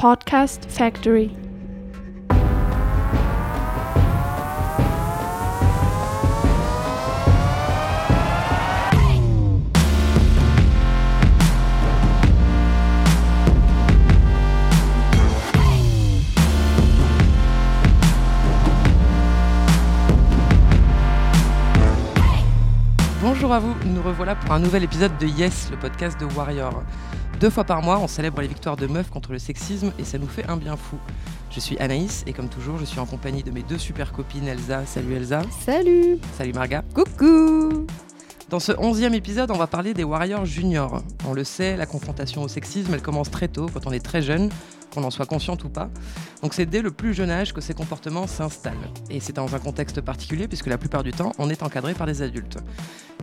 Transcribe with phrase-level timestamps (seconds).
[0.00, 1.32] Podcast Factory.
[23.20, 26.84] Bonjour à vous, nous revoilà pour un nouvel épisode de Yes, le podcast de Warrior.
[27.40, 30.18] Deux fois par mois, on célèbre les victoires de meufs contre le sexisme et ça
[30.18, 30.96] nous fait un bien fou.
[31.52, 34.48] Je suis Anaïs et comme toujours, je suis en compagnie de mes deux super copines
[34.48, 34.84] Elsa.
[34.86, 35.42] Salut Elsa.
[35.64, 36.82] Salut Salut Marga.
[36.92, 37.86] Coucou
[38.48, 41.04] Dans ce onzième épisode, on va parler des Warriors juniors.
[41.28, 44.20] On le sait, la confrontation au sexisme, elle commence très tôt, quand on est très
[44.20, 44.50] jeune,
[44.92, 45.90] qu'on en soit consciente ou pas.
[46.42, 48.74] Donc c'est dès le plus jeune âge que ces comportements s'installent.
[49.10, 52.06] Et c'est dans un contexte particulier, puisque la plupart du temps, on est encadré par
[52.06, 52.58] des adultes.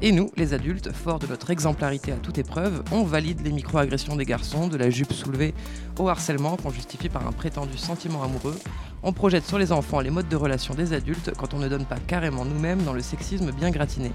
[0.01, 4.15] Et nous, les adultes, forts de notre exemplarité à toute épreuve, on valide les micro-agressions
[4.15, 5.53] des garçons, de la jupe soulevée
[5.97, 8.57] au harcèlement qu'on justifie par un prétendu sentiment amoureux.
[9.03, 11.85] On projette sur les enfants les modes de relation des adultes quand on ne donne
[11.85, 14.11] pas carrément nous-mêmes dans le sexisme bien gratiné.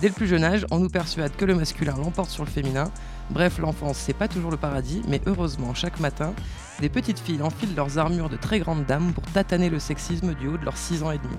[0.00, 2.90] Dès le plus jeune âge, on nous persuade que le masculin l'emporte sur le féminin.
[3.30, 6.34] Bref, l'enfance, c'est pas toujours le paradis, mais heureusement, chaque matin,
[6.80, 10.48] des petites filles enfilent leurs armures de très grandes dames pour tataner le sexisme du
[10.48, 11.36] haut de leurs 6 ans et demi.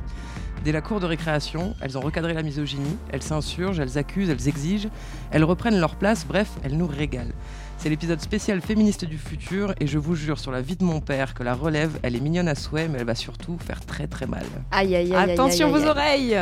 [0.64, 4.48] Dès la cour de récréation, elles ont recadré la misogynie, elles s'insurgent, elles accusent, elles
[4.48, 4.90] exigent,
[5.30, 7.34] elles reprennent leur place, bref, elles nous régalent.
[7.78, 11.02] C'est l'épisode spécial féministe du futur et je vous jure sur la vie de mon
[11.02, 14.08] père que la relève, elle est mignonne à souhait, mais elle va surtout faire très
[14.08, 14.46] très mal.
[14.72, 15.90] Aïe aïe aïe Attention aïe, aïe, vos aïe.
[15.92, 16.40] oreilles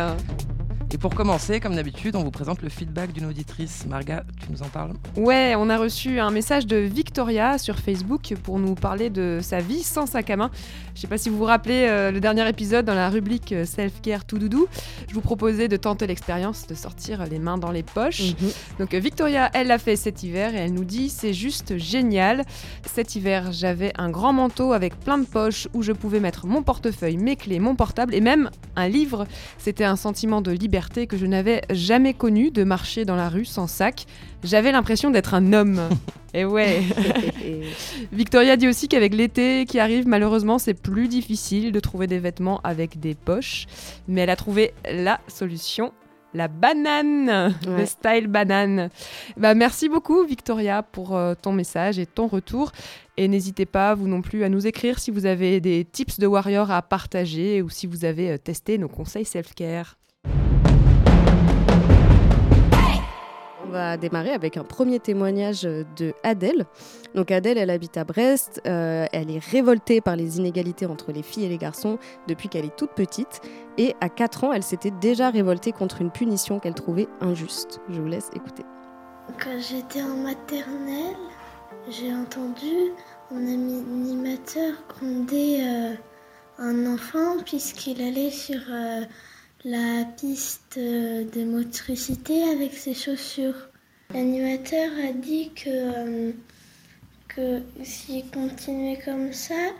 [0.94, 3.88] Et pour commencer, comme d'habitude, on vous présente le feedback d'une auditrice.
[3.90, 4.94] Marga, tu nous en parles?
[5.18, 9.58] Ouais, on a reçu un message de Victoria sur Facebook pour nous parler de sa
[9.58, 10.52] vie sans sac à main.
[10.94, 13.66] Je sais pas si vous vous rappelez euh, le dernier épisode dans la rubrique euh,
[13.66, 14.68] Self-Care tout doudou.
[15.10, 18.36] Je vous proposais de tenter l'expérience de sortir les mains dans les poches.
[18.40, 18.52] Mhm.
[18.78, 22.44] Donc euh, Victoria, elle l'a fait cet hiver et elle nous dit c'est juste génial.
[22.86, 26.62] Cet hiver, j'avais un grand manteau avec plein de poches où je pouvais mettre mon
[26.62, 29.26] portefeuille, mes clés, mon portable et même un livre.
[29.58, 33.46] C'était un sentiment de liberté que je n'avais jamais connu de marcher dans la rue
[33.46, 34.06] sans sac.
[34.44, 35.82] J'avais l'impression d'être un homme.
[36.34, 36.82] et ouais.
[38.12, 42.62] Victoria dit aussi qu'avec l'été qui arrive, malheureusement, c'est plus difficile de trouver des vêtements
[42.64, 43.66] avec des poches.
[44.08, 45.94] Mais elle a trouvé la solution.
[46.36, 48.90] La banane, le style banane.
[49.38, 52.72] Bah, merci beaucoup Victoria pour euh, ton message et ton retour.
[53.18, 56.26] Et n'hésitez pas, vous non plus, à nous écrire si vous avez des tips de
[56.26, 59.96] warrior à partager ou si vous avez euh, testé nos conseils self-care.
[63.73, 66.66] Va démarrer avec un premier témoignage de Adèle.
[67.16, 68.61] Donc Adèle, elle habite à Brest.
[68.66, 71.97] euh, elle est révoltée par les inégalités entre les filles et les garçons
[72.28, 73.41] depuis qu'elle est toute petite.
[73.78, 77.81] Et à 4 ans, elle s'était déjà révoltée contre une punition qu'elle trouvait injuste.
[77.89, 78.63] Je vous laisse écouter.
[79.44, 81.17] Quand j'étais en maternelle,
[81.90, 82.94] j'ai entendu
[83.31, 85.94] un animateur gronder euh,
[86.59, 89.01] un enfant puisqu'il allait sur euh,
[89.66, 93.69] la piste de motricité avec ses chaussures.
[94.13, 96.34] L'animateur a dit que,
[97.38, 99.72] euh, s'il continuait comme ça,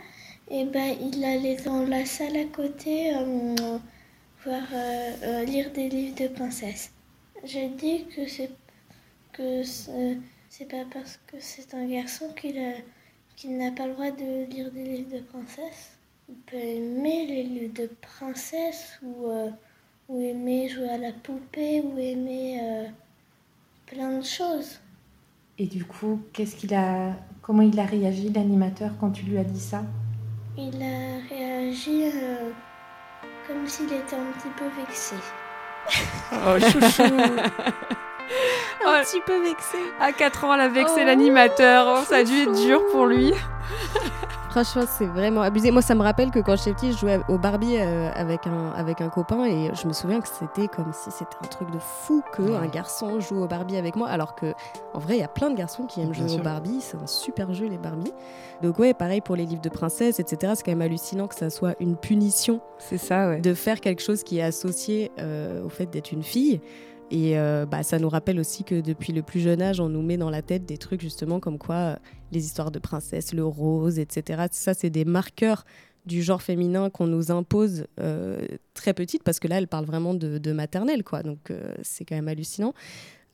[0.50, 3.78] eh ben, il allait dans la salle à côté euh,
[4.44, 6.90] voir euh, lire des livres de princesse.
[7.44, 8.50] J'ai dit que c'est
[9.32, 9.62] que
[10.64, 15.16] pas parce que c'est un garçon qu'il n'a pas le droit de lire des livres
[15.16, 15.98] de princesse.
[16.30, 19.30] Il peut aimer les livres de princesse ou,
[20.08, 22.84] ou aimer jouer à la poupée ou aimer euh,
[23.86, 24.80] plein de choses.
[25.58, 29.44] Et du coup, qu'est-ce qu'il a, comment il a réagi l'animateur quand tu lui as
[29.44, 29.82] dit ça?
[30.56, 32.50] Il a réagi euh,
[33.46, 35.16] comme s'il était un petit peu vexé.
[36.32, 37.02] Oh chouchou
[38.86, 39.78] Un petit peu vexée.
[40.00, 41.98] À 4 ans, elle a vexé Oh, l'animateur.
[42.00, 43.32] Oh, ça a dû être dur pour lui.
[44.54, 45.72] Franchement, c'est vraiment abusé.
[45.72, 48.70] Moi, ça me rappelle que quand j'étais petite, je jouais au Barbie euh, avec, un,
[48.76, 51.78] avec un copain et je me souviens que c'était comme si c'était un truc de
[51.80, 52.54] fou que Ouais.
[52.54, 54.52] un garçon joue au Barbie avec moi, alors que
[54.92, 56.38] en vrai, il y a plein de garçons qui aiment Bien jouer sûr.
[56.40, 56.78] au Barbie.
[56.80, 58.12] C'est un super jeu, les Barbie.
[58.62, 60.52] Donc, ouais, pareil pour les livres de princesse, etc.
[60.54, 63.40] C'est quand même hallucinant que ça soit une punition C'est ça, ouais.
[63.40, 66.60] de faire quelque chose qui est associé euh, au fait d'être une fille.
[67.10, 70.00] Et euh, bah, ça nous rappelle aussi que depuis le plus jeune âge, on nous
[70.02, 71.96] met dans la tête des trucs justement comme quoi
[72.34, 74.44] les histoires de princesses, le rose, etc.
[74.50, 75.64] Ça, c'est des marqueurs
[76.06, 80.14] du genre féminin qu'on nous impose euh, très petite, parce que là, elle parle vraiment
[80.14, 81.22] de, de maternelle, quoi.
[81.22, 82.74] Donc, euh, c'est quand même hallucinant.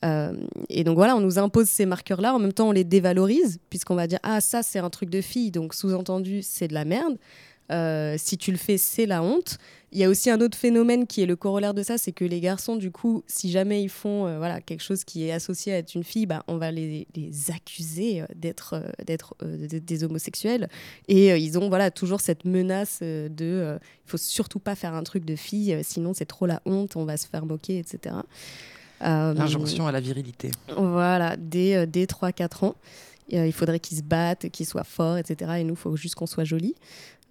[0.04, 0.32] Euh,
[0.68, 2.34] et donc voilà, on nous impose ces marqueurs-là.
[2.34, 5.20] En même temps, on les dévalorise, puisqu'on va dire Ah, ça, c'est un truc de
[5.20, 7.18] fille, donc sous-entendu, c'est de la merde.
[7.70, 9.58] Euh, si tu le fais, c'est la honte.
[9.92, 12.24] Il y a aussi un autre phénomène qui est le corollaire de ça, c'est que
[12.24, 15.72] les garçons, du coup, si jamais ils font euh, voilà, quelque chose qui est associé
[15.72, 19.66] à être une fille, bah, on va les, les accuser euh, d'être euh, d'être euh,
[19.66, 20.68] de- des homosexuels.
[21.08, 25.24] Et ils ont voilà, toujours cette menace de il faut surtout pas faire un truc
[25.24, 28.14] de fille, sinon c'est trop la honte, on va se faire moquer, etc.
[29.00, 30.50] L'injonction à la virilité.
[30.76, 32.74] voilà, dès, dès 3-4 ans.
[33.32, 35.52] Il faudrait qu'ils se battent, qu'ils soient forts, etc.
[35.58, 36.74] Et nous, il faut juste qu'on soit jolis.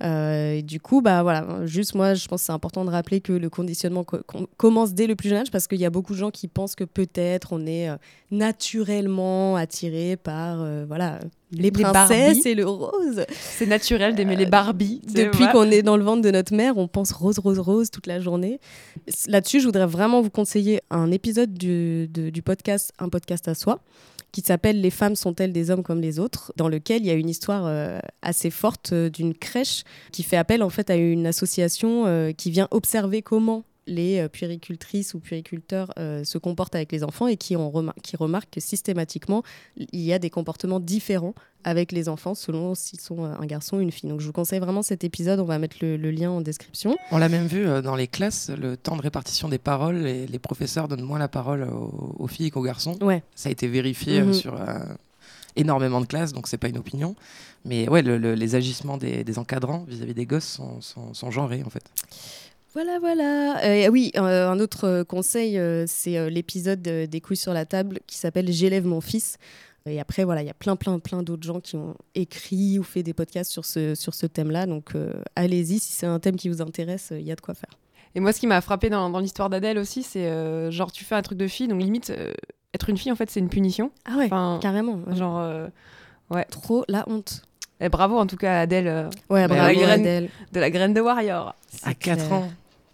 [0.01, 3.19] Euh, et du coup, bah voilà, juste moi, je pense que c'est important de rappeler
[3.19, 5.89] que le conditionnement co- com- commence dès le plus jeune âge parce qu'il y a
[5.89, 7.97] beaucoup de gens qui pensent que peut-être on est euh,
[8.31, 11.19] naturellement attiré par euh, voilà
[11.51, 13.25] les Les princesses et le rose.
[13.31, 15.01] C'est naturel d'aimer les Barbies.
[15.25, 18.05] Depuis qu'on est dans le ventre de notre mère, on pense rose, rose, rose toute
[18.07, 18.59] la journée.
[19.27, 23.55] Là-dessus, je voudrais vraiment vous conseiller un épisode du, de- du podcast Un podcast à
[23.55, 23.79] soi,
[24.31, 27.15] qui s'appelle Les femmes sont-elles des hommes comme les autres, dans lequel il y a
[27.15, 31.25] une histoire euh, assez forte euh, d'une crèche qui fait appel en fait à une
[31.25, 36.91] association euh, qui vient observer comment les euh, puéricultrices ou puériculteurs euh, se comportent avec
[36.91, 39.43] les enfants et qui, ont remar- qui remarquent que systématiquement,
[39.77, 41.33] il y a des comportements différents
[41.65, 44.09] avec les enfants selon s'ils sont euh, un garçon ou une fille.
[44.09, 46.95] Donc je vous conseille vraiment cet épisode, on va mettre le, le lien en description.
[47.11, 50.25] On l'a même vu euh, dans les classes, le temps de répartition des paroles, les,
[50.27, 52.95] les professeurs donnent moins la parole aux, aux filles qu'aux garçons.
[53.01, 53.23] Ouais.
[53.35, 54.33] Ça a été vérifié euh, Mhm.
[54.33, 54.53] sur
[55.55, 57.15] énormément de classes, donc c'est pas une opinion.
[57.65, 61.31] Mais ouais, le- le- les agissements des, des encadrants vis-à-vis des gosses sont, sont, sont
[61.31, 61.83] genrés en fait.
[62.73, 63.63] Voilà, voilà.
[63.65, 67.99] Euh, oui, euh, un autre euh, conseil, euh, c'est l'épisode des couilles sur la table
[68.05, 69.37] qui s'appelle J'élève mon fils.
[69.85, 72.83] Et après, voilà, il y a plein, plein, plein d'autres gens qui ont écrit ou
[72.83, 74.67] fait des podcasts sur ce, sur ce thème-là.
[74.67, 74.91] Donc,
[75.35, 77.71] allez-y, si c'est un thème qui vous intéresse, il y a de quoi faire.
[78.13, 81.15] Et moi, ce qui m'a frappé dans, dans l'histoire d'Adèle aussi, c'est genre, tu fais
[81.15, 82.13] un truc de fille, donc limite,
[82.73, 83.91] être une fille, en fait, c'est une punition.
[84.05, 84.99] Ah ouais, Enfin, carrément.
[85.07, 85.15] ouais.
[85.15, 85.67] genre, euh,
[86.51, 87.41] Trop la honte.
[87.87, 90.29] Bravo en tout cas à Adèle euh, Ouais, bravo la graine- Adèle.
[90.51, 91.55] de la graine de Warrior.
[91.83, 92.33] À 4 clair.
[92.33, 92.49] ans,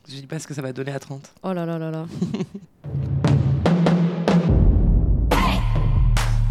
[0.07, 1.31] je dis pas ce que ça va donner à 30.
[1.41, 2.05] Oh là là là là.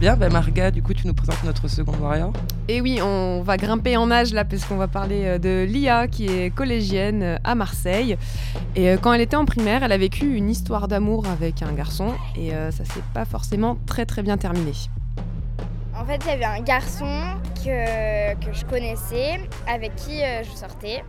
[0.00, 2.32] Bien, bah Marga, du coup, tu nous présentes notre second warrior.
[2.68, 6.08] Et oui, on va grimper en âge là, parce qu'on va parler euh, de Lia,
[6.08, 8.18] qui est collégienne euh, à Marseille.
[8.76, 12.08] Et quand elle était en primaire, elle a vécu une histoire d'amour avec un garçon,
[12.36, 14.72] et ça s'est pas forcément très très bien terminé.
[15.96, 21.04] En fait, il y avait un garçon que, je connaissais, avec qui euh, je sortais.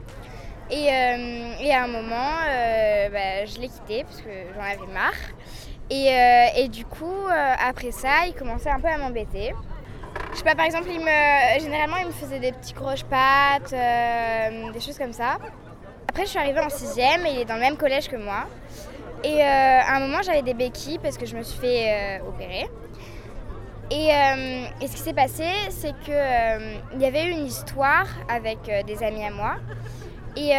[0.69, 4.91] Et, euh, et à un moment, euh, bah, je l'ai quitté parce que j'en avais
[4.93, 5.13] marre.
[5.89, 9.53] Et, du coup, après ça, il commençait un peu à m'embêter.
[10.31, 14.79] Je sais pas, par exemple, il me, généralement, il me faisait des petits croche-pattes, des
[14.79, 15.37] choses comme ça.
[16.09, 18.45] Après, je suis arrivée en sixième et il est dans le même collège que moi.
[19.23, 22.67] Et à un moment, j'avais des béquilles parce que je me suis fait opérer.
[23.91, 28.07] Et, euh, et ce qui s'est passé, c'est que euh, y avait eu une histoire
[28.27, 29.55] avec euh, des amis à moi.
[30.35, 30.51] Et,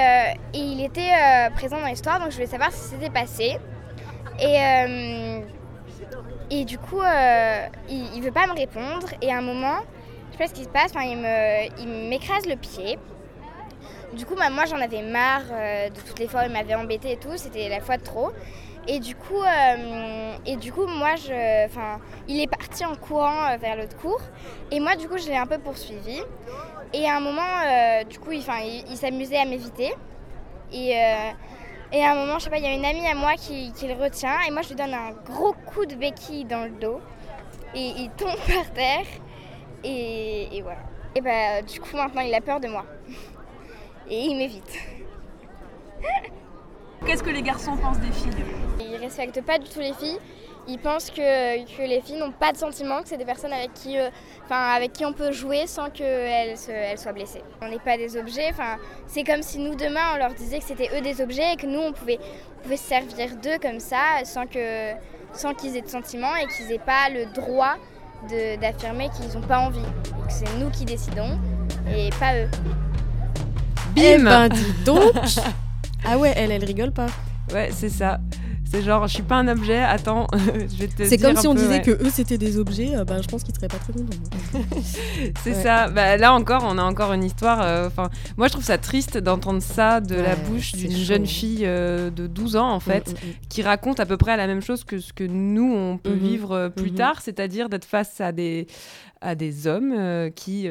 [0.55, 1.11] il était
[1.55, 3.59] présent dans l'histoire, donc je voulais savoir ce qui s'était passé.
[6.51, 7.03] Et, du coup,
[7.91, 9.07] il, il veut pas me répondre.
[9.21, 9.81] Et à un moment,
[10.29, 10.93] je sais pas ce qui se passe,
[11.79, 12.99] il m'écrase le pied.
[14.15, 17.13] Du coup, bah, moi j'en avais marre de toutes les fois où il m'avait embêté
[17.13, 18.33] et tout, c'était la fois de trop.
[18.89, 21.67] Et du coup, euh, et du coup moi, je,
[22.29, 24.21] il est parti en courant euh, vers l'autre cours.
[24.71, 26.23] Et moi, du coup, je l'ai un peu poursuivi.
[26.93, 28.45] Et à un moment, euh, du coup, il,
[28.89, 29.93] il, s'amusait à m'éviter.
[30.73, 30.91] Et,
[31.93, 33.73] et à un moment, je sais pas, il y a une amie à moi qui,
[33.73, 34.41] qui le retient.
[34.47, 37.01] Et moi, je lui donne un gros coup de béquille dans le dos.
[37.75, 39.07] Et il tombe par terre.
[39.83, 40.81] Et, et voilà.
[41.17, 42.85] Et bah, du coup, maintenant, il a peur de moi.
[44.09, 44.79] Et il m'évite.
[47.07, 48.33] Qu'est-ce que les garçons pensent des filles
[48.81, 50.19] Il respecte pas du tout les filles.
[50.69, 53.73] Il pense que, que les filles n'ont pas de sentiments, que c'est des personnes avec
[53.75, 54.09] qui, euh,
[54.45, 57.45] enfin, avec qui on peut jouer sans qu'elles elles soient blessées.
[57.63, 58.49] On n'est pas des objets.
[58.51, 61.57] Enfin, c'est comme si nous demain on leur disait que c'était eux des objets et
[61.57, 62.19] que nous on pouvait,
[62.59, 64.91] on pouvait se servir d'eux comme ça sans que,
[65.33, 67.77] sans qu'ils aient de sentiments et qu'ils aient pas le droit
[68.29, 69.79] de- d'affirmer qu'ils n'ont pas envie.
[69.79, 71.39] Et que c'est nous qui décidons
[71.89, 72.49] et pas eux.
[73.97, 75.13] Eh Bim ben, dis donc
[76.05, 77.07] Ah ouais, elle, elle rigole pas.
[77.53, 78.21] Ouais, c'est ça.
[78.69, 81.55] C'est genre, je suis pas un objet, attends, je vais te C'est comme si on
[81.55, 81.83] peu, disait ouais.
[81.83, 84.17] que eux c'était des objets, euh, ben, je pense qu'ils seraient pas très contents.
[85.45, 85.63] C'est Ouais.
[85.63, 85.89] ça.
[85.89, 87.63] Bah, là encore, on a encore une histoire.
[87.63, 87.89] euh,
[88.37, 92.27] moi, je trouve ça triste d'entendre ça de la bouche d'une jeune fille euh, de
[92.27, 93.35] 12 ans, en fait, Mm, mm, mm.
[93.49, 96.19] qui raconte à peu près la même chose que ce que nous, on peut Mhm.
[96.19, 96.97] vivre euh, plus Mhm.
[96.97, 98.67] tard, c'est-à-dire d'être face à des,
[99.21, 99.95] à des hommes
[100.35, 100.69] qui,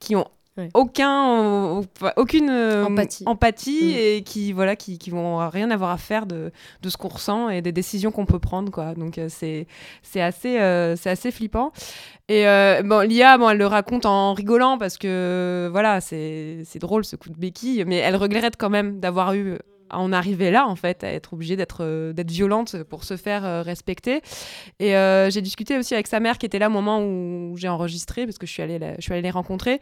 [0.00, 0.26] qui ont
[0.58, 0.70] Ouais.
[0.72, 1.82] aucun, euh,
[2.16, 3.24] aucune euh, Empathie.
[3.26, 3.98] empathie Mm.
[3.98, 7.50] et qui voilà qui, qui vont rien avoir à faire de, de ce qu'on ressent
[7.50, 8.94] et des décisions qu'on peut prendre quoi.
[8.94, 9.66] Donc euh, c'est
[10.02, 11.72] c'est assez euh, c'est assez flippant.
[12.28, 12.44] Et
[12.84, 17.14] bon, Lia, bon, elle le raconte en rigolant parce que voilà, c'est c'est drôle ce
[17.16, 19.58] coup de béquille, mais elle regrette quand même d'avoir eu
[19.90, 23.44] à en arriver là en fait, à être obligée d'être euh, violente pour se faire
[23.44, 24.20] euh, respecter.
[24.78, 27.68] Et euh, j'ai discuté aussi avec sa mère qui était là au moment où j'ai
[27.68, 29.80] enregistré parce que je suis allée je suis allée les rencontrer.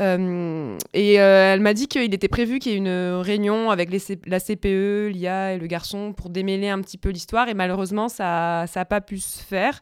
[0.00, 3.90] Et elle m'a dit qu'il était prévu qu'il y ait une réunion avec
[4.26, 7.48] la CPE, l'IA et le garçon pour démêler un petit peu l'histoire.
[7.48, 9.80] Et malheureusement, ça n'a pas pu se faire.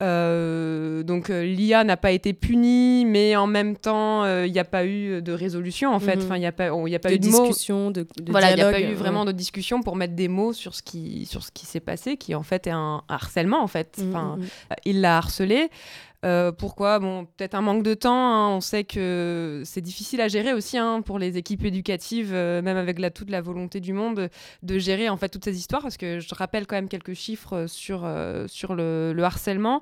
[0.00, 4.60] Euh, donc euh, l'IA n'a pas été punie, mais en même temps, euh, il n'y
[4.60, 6.16] a pas eu de résolution en fait.
[6.16, 6.22] Mhm.
[6.24, 8.30] Enfin, il n'y a pas, il y a pas de eu de discussion, de, de
[8.30, 8.94] Voilà, il n'y a pas eu ouais.
[8.94, 12.16] vraiment de discussion pour mettre des mots sur ce qui, sur ce qui s'est passé,
[12.16, 13.98] qui en fait est un harcèlement en fait.
[13.98, 14.74] Mm, Enfin, mm, mm.
[14.84, 15.68] il l'a harcelé.
[16.24, 16.98] Euh, pourquoi?
[16.98, 18.12] Bon, peut-être un manque de temps.
[18.12, 18.48] hein.
[18.48, 22.76] On sait que c'est difficile à gérer aussi hein, pour les équipes éducatives, euh, même
[22.76, 24.28] avec toute la volonté du monde,
[24.62, 25.82] de gérer en fait toutes ces histoires.
[25.82, 29.80] Parce que je rappelle quand même quelques chiffres sur, euh, sur le harcèlement.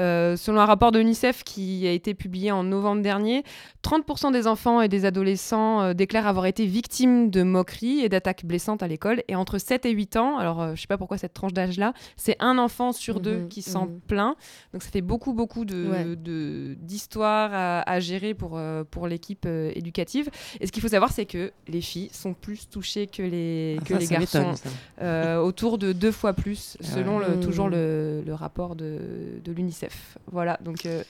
[0.00, 3.44] Euh, selon un rapport de l'UNICEF qui a été publié en novembre dernier,
[3.84, 8.44] 30% des enfants et des adolescents euh, déclarent avoir été victimes de moqueries et d'attaques
[8.44, 9.22] blessantes à l'école.
[9.28, 11.92] Et entre 7 et 8 ans, alors euh, je sais pas pourquoi cette tranche d'âge-là,
[12.16, 14.00] c'est un enfant sur deux Mhm, qui s'en mhm.
[14.08, 14.36] plaint.
[14.72, 16.16] Donc ça fait beaucoup, beaucoup de, Ouais.
[16.16, 20.28] de- d'histoires à, à gérer pour, euh, pour l'équipe éducative.
[20.60, 23.84] Et ce qu'il faut savoir, c'est que les filles sont plus touchées que les, Ah,
[23.84, 27.28] que ça, les ça garçons, autour de deux fois plus, Ah selon ouais.
[27.28, 28.98] le, toujours le, le rapport de,
[29.44, 29.83] de l'UNICEF.
[30.32, 31.02] Voilà, donc euh,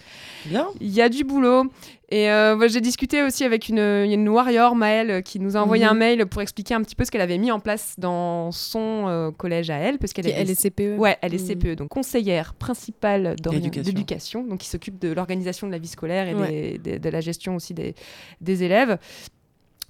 [0.81, 1.65] il y a du boulot.
[2.11, 5.91] Et euh, j'ai discuté aussi avec une, une warrior, Maëlle, qui nous a envoyé Mhm.
[5.91, 9.07] un mail pour expliquer un petit peu ce qu'elle avait mis en place dans son
[9.09, 9.99] euh, collège à elle.
[9.99, 10.99] Parce qu'elle Elle est CPE.
[10.99, 11.59] Ouais, elle est Mhm.
[11.59, 13.83] CPE, donc conseillère principale D'éducation.
[13.83, 16.49] d'éducation, donc qui s'occupe de l'organisation de la vie scolaire et Ouais.
[16.49, 17.95] des- des- de la gestion aussi des,
[18.41, 18.99] des élèves.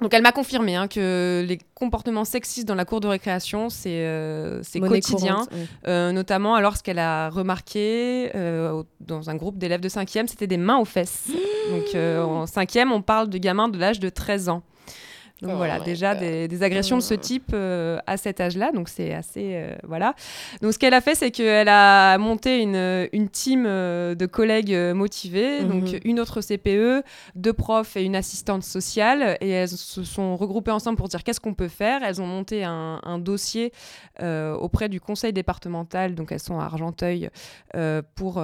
[0.00, 4.04] Donc elle m'a confirmé hein, que les comportements sexistes dans la cour de récréation, c'est
[4.04, 5.48] euh, quotidien, courante,
[5.86, 10.46] euh, notamment alors ce qu'elle a remarqué euh, dans un groupe d'élèves de 5e, c'était
[10.46, 11.28] des mains aux fesses.
[11.70, 14.62] Donc euh, en 5e, on parle de gamins de l'âge de 13 ans.
[15.42, 18.88] Donc Oh voilà, déjà des, des agressions de ce type euh, à cet âge-là, donc
[18.88, 20.14] c'est assez euh, voilà.
[20.62, 24.74] Donc ce qu'elle a fait, c'est qu'elle a monté une, une team euh, de collègues
[24.94, 25.68] motivés, Mhm.
[25.68, 27.02] donc une autre CPE,
[27.34, 31.40] deux profs et une assistante sociale, et elles se sont regroupées ensemble pour dire qu'est-ce
[31.40, 32.02] qu'on peut faire.
[32.04, 33.72] Elles ont monté un, un dossier
[34.22, 37.28] auprès du conseil départemental, donc elles sont à Argenteuil,
[38.14, 38.42] pour,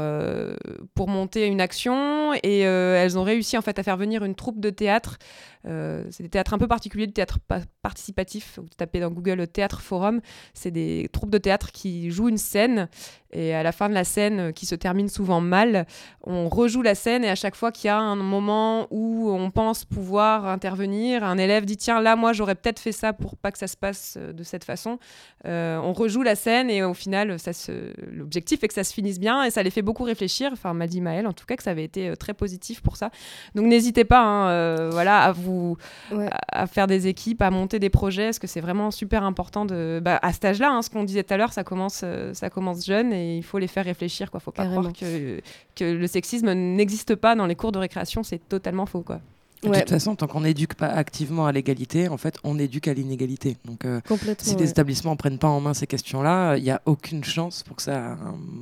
[0.95, 4.59] pour monter une action, et elles ont réussi en fait à faire venir une troupe
[4.61, 5.19] de théâtre.
[5.65, 8.59] C'est des théâtres un peu particuliers, du théâtre pa- participatif.
[8.61, 10.21] Vous tapez dans Google Théâtre Forum,
[10.55, 12.89] c'est des troupes de théâtre qui jouent une scène
[13.33, 15.87] et à la fin de la scène, euh, qui se termine souvent mal,
[16.25, 19.51] on rejoue la scène et à chaque fois qu'il y a un moment où on
[19.51, 23.51] pense pouvoir intervenir, un élève dit tiens là moi j'aurais peut-être fait ça pour pas
[23.53, 24.99] que ça se passe euh, de cette façon.
[25.47, 27.93] Euh, on rejoue la scène et au final ça se...
[28.13, 30.51] l'objectif est que ça se finisse bien et ça les fait beaucoup réfléchir.
[30.53, 33.11] Enfin m'a dit Maëlle en tout cas que ça avait été très positif pour ça.
[33.55, 35.77] Donc n'hésitez pas hein, euh, voilà à vous
[36.11, 36.29] Ouais.
[36.53, 39.65] à, à faire des équipes, à monter des projets, parce que c'est vraiment super important
[39.65, 40.71] de bah, à cet âge-là.
[40.71, 43.59] hein, ce qu'on disait tout à l'heure, ça commence ça commence jeune et il faut
[43.59, 44.31] les faire réfléchir.
[44.31, 44.83] Quoi, faut pas Carrément.
[44.83, 45.41] croire que
[45.75, 49.21] que le sexisme n'existe pas dans les cours de récréation, c'est totalement faux quoi.
[49.63, 52.95] De toute façon, tant qu'on n'éduque pas activement à l'égalité, en fait, on éduque à
[52.95, 53.59] l'inégalité.
[53.67, 54.01] Donc, euh,
[54.39, 54.61] si ouais.
[54.61, 57.77] les établissements ne prennent pas en main ces questions-là, il n'y a aucune chance pour
[57.77, 58.17] que ça,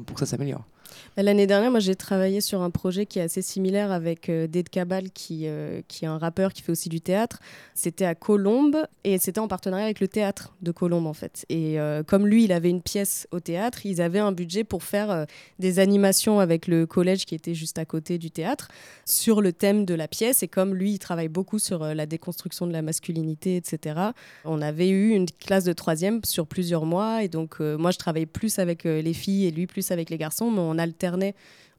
[0.07, 0.65] pour que ça s'améliore.
[1.17, 4.47] Bah, L'année dernière, moi, j'ai travaillé sur un projet qui est assez similaire avec euh,
[4.47, 7.41] Dede Cabal, qui, euh, qui est un rappeur qui fait aussi du théâtre.
[7.75, 11.45] C'était à Colombes et c'était en partenariat avec le théâtre de Colombes, en fait.
[11.49, 14.83] Et euh, comme lui, il avait une pièce au théâtre, ils avaient un budget pour
[14.83, 15.25] faire euh,
[15.59, 18.69] des animations avec le collège qui était juste à côté du théâtre
[19.05, 20.43] sur le thème de la pièce.
[20.43, 24.01] Et comme lui, il travaille beaucoup sur la déconstruction de la masculinité, etc.,
[24.45, 27.23] on avait eu une classe de troisième sur plusieurs mois.
[27.23, 30.51] Et donc, moi, je travaillais plus avec les filles et lui plus avec les garçons,
[30.51, 31.35] mais alternait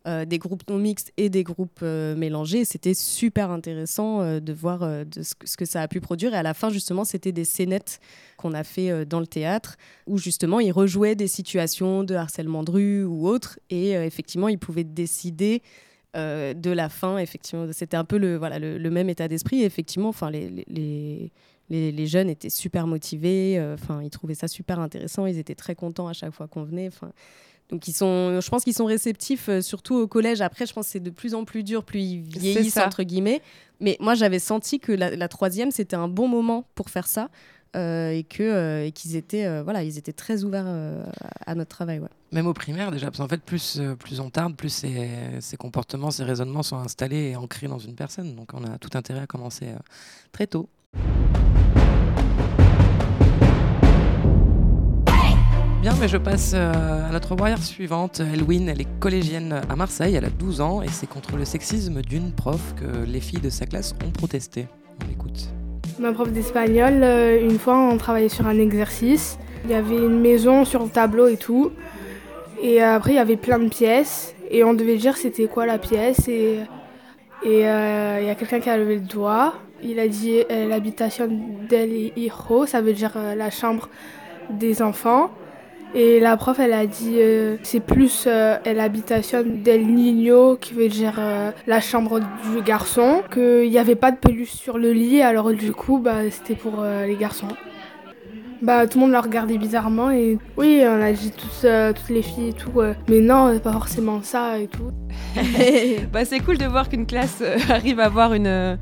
[0.08, 2.64] euh, des groupes non mixtes et des groupes euh, mélangés.
[2.64, 6.34] C'était super intéressant euh, de voir ce, que, ça a pu produire.
[6.34, 8.00] Et à la fin, justement, c'était des scénettes
[8.38, 9.76] qu'on a fait dans le théâtre
[10.08, 13.60] où justement ils rejouaient des situations de harcèlement de rue ou autres.
[13.70, 15.62] Et effectivement, ils pouvaient décider
[16.16, 17.18] de la fin.
[17.18, 19.64] Effectivement, c'était un peu le, même état d'esprit.
[19.64, 21.32] Effectivement, enfin, les,
[22.08, 23.62] jeunes étaient super motivés.
[23.74, 25.26] Enfin, ils trouvaient ça super intéressant.
[25.26, 26.90] Ils étaient très contents à chaque fois qu'on venait.
[27.70, 30.42] Donc ils sont, je pense qu'ils sont réceptifs, euh, surtout au collège.
[30.42, 33.42] Après, je pense que c'est de plus en plus dur, plus ils vieillissent entre guillemets.
[33.80, 37.30] Mais moi, j'avais senti que la, la troisième, c'était un bon moment pour faire ça.
[37.76, 40.68] euh, et que euh, et qu'ils étaient euh, voilà ils étaient très ouverts
[41.46, 42.00] à notre travail.
[42.00, 42.10] Ouais.
[42.32, 45.10] Même au primaire déjà, parce qu'en fait, plus, plus on tarde, plus ces,
[45.40, 48.36] ces comportements, ces raisonnements sont installés et ancrés dans une personne.
[48.36, 49.68] Donc on a tout intérêt à commencer
[50.32, 50.70] très tôt.
[55.82, 58.20] Bien, mais je passe euh, à notre warrior suivante.
[58.20, 62.02] Elwin, elle est collégienne à Marseille, elle a 12 ans et c'est contre le sexisme
[62.02, 64.68] d'une prof que les filles de sa classe ont protesté.
[65.02, 65.48] On l'écoute.
[65.98, 69.40] Ma prof d'espagnol, euh, une fois, on travaillait sur un exercice.
[69.64, 71.72] Il y avait une maison sur le tableau et tout.
[72.62, 74.36] Et après, il y avait plein de pièces.
[74.52, 76.28] Et on devait dire c'était quoi la pièce.
[76.28, 76.60] Et
[77.46, 79.54] euh, il y a quelqu'un qui a levé le doigt.
[79.82, 81.30] Il a dit l'habitation
[81.70, 83.88] del hijo, ça veut dire la chambre
[84.50, 85.32] des enfants.
[85.96, 90.88] Et la prof, elle a dit euh, c'est plus euh, l'habitation del niño, qui veut
[90.88, 93.24] dire euh, la chambre du garçon.
[93.34, 96.76] Qu'il n'y avait pas de peluche sur le lit, alors du coup, bah, c'était pour
[96.80, 97.48] euh, les garçons.
[98.62, 102.10] Bah, tout le monde la regardait bizarrement et oui, on a dit tous, euh, toutes
[102.10, 102.82] les filles et tout.
[102.82, 104.92] euh, mais non, c'est pas forcément ça et tout.
[106.14, 108.78] Bah, c'est cool de voir qu'une classe arrive à avoir une.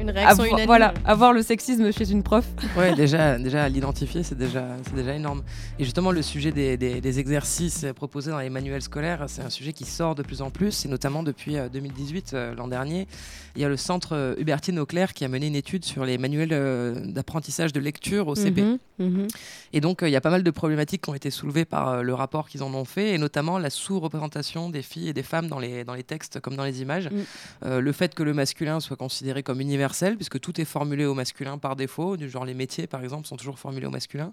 [0.00, 2.44] Euh, Une réaction voilà, avoir le sexisme chez une prof.
[2.76, 5.42] Ouais, déjà, déjà l'identifier, c'est déjà, c'est déjà énorme.
[5.78, 9.50] Et justement, le sujet des, des- des exercices proposés dans les manuels scolaires, c'est un
[9.50, 13.06] sujet qui sort de plus en plus, et notamment depuis euh, 2018, euh, l'an dernier.
[13.56, 16.18] Il y a le centre euh, Hubertine Auclair qui a mené une étude sur les
[16.18, 18.62] manuels euh, d'apprentissage de lecture au CP.
[18.62, 19.28] Mhm, mhm.
[19.72, 21.88] Et donc, euh, il y a pas mal de problématiques qui ont été soulevées par
[21.88, 25.22] euh, le rapport qu'ils en ont fait, et notamment la sous-représentation des filles et des
[25.22, 27.08] femmes dans les, dans les textes comme dans les images.
[27.10, 27.16] Mm.
[27.66, 31.14] Euh, le fait que le masculin soit considéré comme universel, puisque tout est formulé au
[31.14, 34.32] masculin par défaut, du genre les métiers, par exemple, sont toujours formulés au masculin.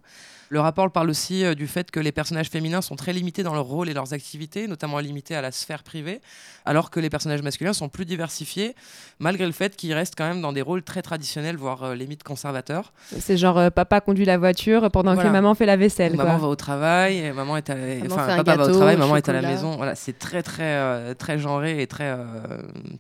[0.50, 3.54] Le rapport parle aussi euh, du fait que les personnages féminins sont très limités dans
[3.54, 6.22] leur rôle et leurs activités, notamment limités à la sphère privée,
[6.66, 8.74] alors que les personnages masculins sont plus diversifiés,
[9.20, 12.24] malgré le fait qu'ils restent quand même dans des rôles très traditionnels, voire euh, limite
[12.24, 12.94] conservateurs.
[13.20, 15.30] C'est genre euh, papa conduit la voiture pendant Voilà.
[15.30, 16.16] que maman fait la vaisselle.
[16.16, 16.40] Maman quoi.
[16.40, 19.28] va au travail, et maman est à, Maman enfin papa va au travail, maman est
[19.28, 19.76] à la maison.
[19.76, 22.18] Voilà, c'est très très euh, très genré et très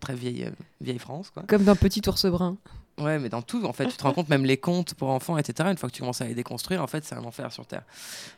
[0.01, 0.49] très vieille
[0.81, 1.43] vieille France quoi.
[1.47, 2.57] Comme dans Petit ours brun.
[2.99, 5.37] Ouais, mais dans tout, en fait, tu te rends compte, même les contes pour enfants,
[5.37, 7.65] etc., une fois que tu commences à les déconstruire, en fait, c'est un enfer sur
[7.67, 7.83] Terre.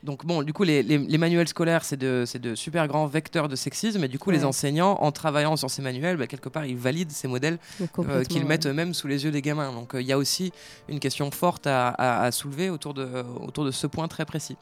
[0.03, 3.47] Donc, bon, du coup, les, les- les manuels scolaires, c'est de, de super grands vecteurs
[3.47, 6.65] de sexisme, et du coup, les enseignants, en travaillant sur ces manuels, bah, quelque part,
[6.65, 7.57] ils valident ces modèles
[8.09, 8.47] euh, qu'ils ouais.
[8.49, 9.71] mettent eux-mêmes sous les yeux des gamins.
[9.71, 10.51] Donc, euh, il y a aussi
[10.89, 13.07] une question forte à, à- à soulever autour de,
[13.41, 14.57] autour de ce point très précis.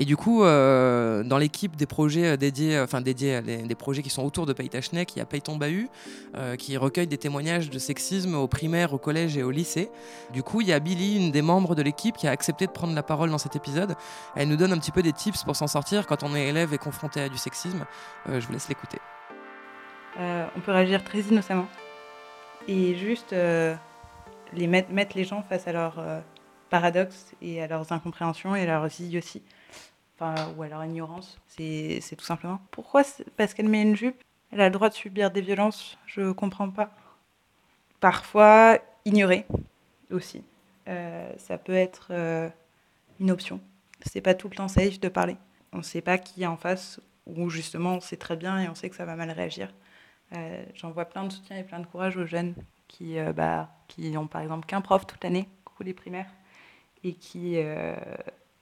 [0.00, 3.74] Et du coup, euh, dans l'équipe des projets euh, dédiés, euh, enfin dédiés, à des
[3.74, 5.90] projets qui sont autour de Paytachnek, il y a Payton Bahut,
[6.56, 9.90] qui recueille des témoignages de sexisme au primaire, au collège et au lycée.
[10.32, 12.70] Du coup, il y a Billy, une des membres de l'équipe, qui a accepté de
[12.70, 13.96] prendre la parole dans cet épisode.
[14.36, 16.72] Elle nous donne un petit peu des tips pour s'en sortir quand on est élève
[16.72, 17.84] et confronté à du sexisme.
[18.28, 18.98] Je vous laisse l'écouter.
[20.16, 21.66] On peut réagir très innocemment
[22.68, 26.00] et juste les mettre, mettre les gens face à leurs
[26.70, 29.42] paradoxes et à leurs incompréhensions et à leurs idioties,
[30.18, 31.38] enfin, ou leur ignorance.
[31.48, 32.60] C'est tout simplement.
[32.70, 33.02] Pourquoi
[33.36, 36.70] Parce qu'elle met une jupe, elle a le droit de subir des violences, je comprends
[36.70, 36.90] pas.
[38.00, 39.46] Parfois, ignorer
[40.10, 40.44] aussi.
[40.88, 42.48] Euh, ça peut être euh,
[43.20, 43.60] une option.
[44.06, 45.36] C'est pas tout le temps safe de parler.
[45.72, 48.68] On ne sait pas qui est en face, ou justement on sait très bien et
[48.68, 49.72] on sait que ça va mal réagir.
[50.34, 52.54] Euh, J'envoie plein de soutien et plein de courage aux jeunes
[52.86, 56.30] qui, euh, bah, qui par exemple qu'un prof toute l'année, coucou les primaires,
[57.04, 57.58] et qui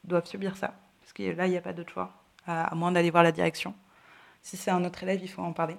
[0.04, 0.74] doivent subir ça.
[1.18, 2.12] Là, il n'y a pas d'autre choix,
[2.46, 3.74] à, moins d'aller voir la direction.
[4.42, 5.76] Si c'est un autre élève, il faut en parler.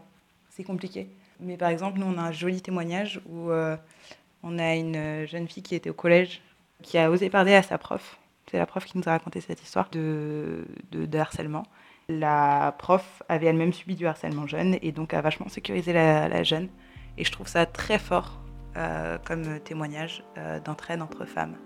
[0.50, 1.10] C'est compliqué.
[1.39, 3.78] Mais par exemple, nous, on a un joli témoignage où euh,
[4.43, 6.41] on a une euh, jeune fille qui était au collège,
[6.82, 8.17] qui a osé parler à sa prof.
[8.50, 10.65] C'est la prof qui nous a raconté cette histoire de,
[11.13, 11.63] harcèlement.
[12.10, 16.69] La prof avait elle-même subi du harcèlement jeune et donc a vachement sécurisé la, jeune.
[17.17, 18.39] Et je trouve ça très fort
[18.78, 20.23] euh, comme témoignage
[20.63, 21.58] d'entraide entre femmes.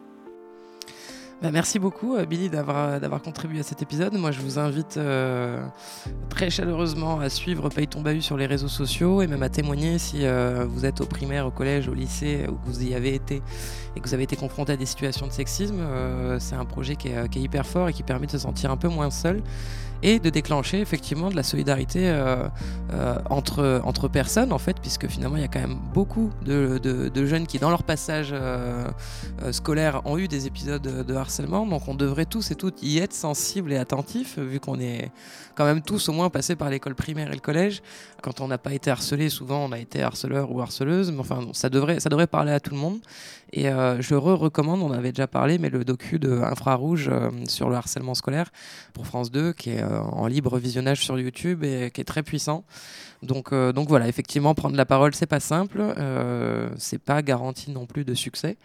[1.41, 4.13] Bah, merci beaucoup, euh, Billy, d'avoir d'avoir contribué à cet épisode.
[4.13, 5.65] Moi, je vous invite euh,
[6.30, 10.23] très chaleureusement à suivre Payton Bahut sur les réseaux sociaux et même à témoigner si
[10.23, 13.41] euh, vous êtes au primaire, au collège, au lycée ou que vous y avez été
[13.95, 15.80] et que vous avez été confronté à des situations de sexisme.
[15.80, 18.77] Euh, C'est un projet qui est hyper fort et qui permet de se sentir un
[18.77, 19.41] peu moins seul
[20.03, 22.47] et de déclencher effectivement de la solidarité euh,
[22.93, 26.77] euh, entre, entre personnes en fait puisque finalement il y a quand même beaucoup de,
[26.77, 28.87] de- jeunes qui dans leur passage euh,
[29.51, 31.67] scolaire ont eu des épisodes de, harcèlement.
[31.67, 35.11] Donc on devrait tous et toutes y être sensibles et attentifs vu qu'on est
[35.55, 37.83] quand même tous au moins passés par l'école primaire et le collège.
[38.23, 41.11] Quand on n'a pas été harcelé souvent on a été harceleur ou harceleuse.
[41.11, 42.99] Mais enfin ça devrait ça devrait parler à tout le monde.
[43.53, 47.11] Et je re-recommande, on avait déjà parlé, mais le docu de Infrarouge
[47.49, 48.49] sur le harcèlement scolaire
[48.93, 52.63] pour France 2, qui est, en libre visionnage sur YouTube et qui est très puissant.
[53.23, 57.69] Donc, euh, donc voilà, effectivement, prendre la parole, c'est pas simple, euh, c'est pas garanti
[57.69, 58.58] non plus de succès.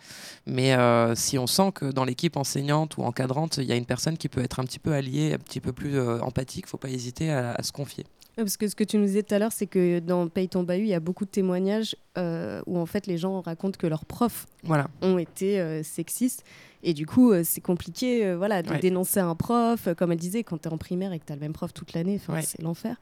[0.46, 3.84] Mais euh, si on sent que dans l'équipe enseignante ou encadrante, il y a une
[3.84, 6.88] personne qui peut être un petit peu alliée, un petit peu plus empathique, faut pas
[6.88, 8.06] hésiter à, se confier.
[8.36, 10.62] Parce que ce que tu nous disais tout à l'heure, c'est que dans Paye ton
[10.62, 14.04] bahut, il y a beaucoup de témoignages où en fait les gens racontent que leurs
[14.04, 14.88] profs voilà.
[15.02, 16.44] ont été sexistes.
[16.82, 19.88] Et du coup, c'est compliqué voilà, de dénoncer un prof.
[19.96, 21.72] Comme elle disait, quand tu es en primaire et que tu as le même prof
[21.72, 22.96] toute l'année, c'est l'enfer.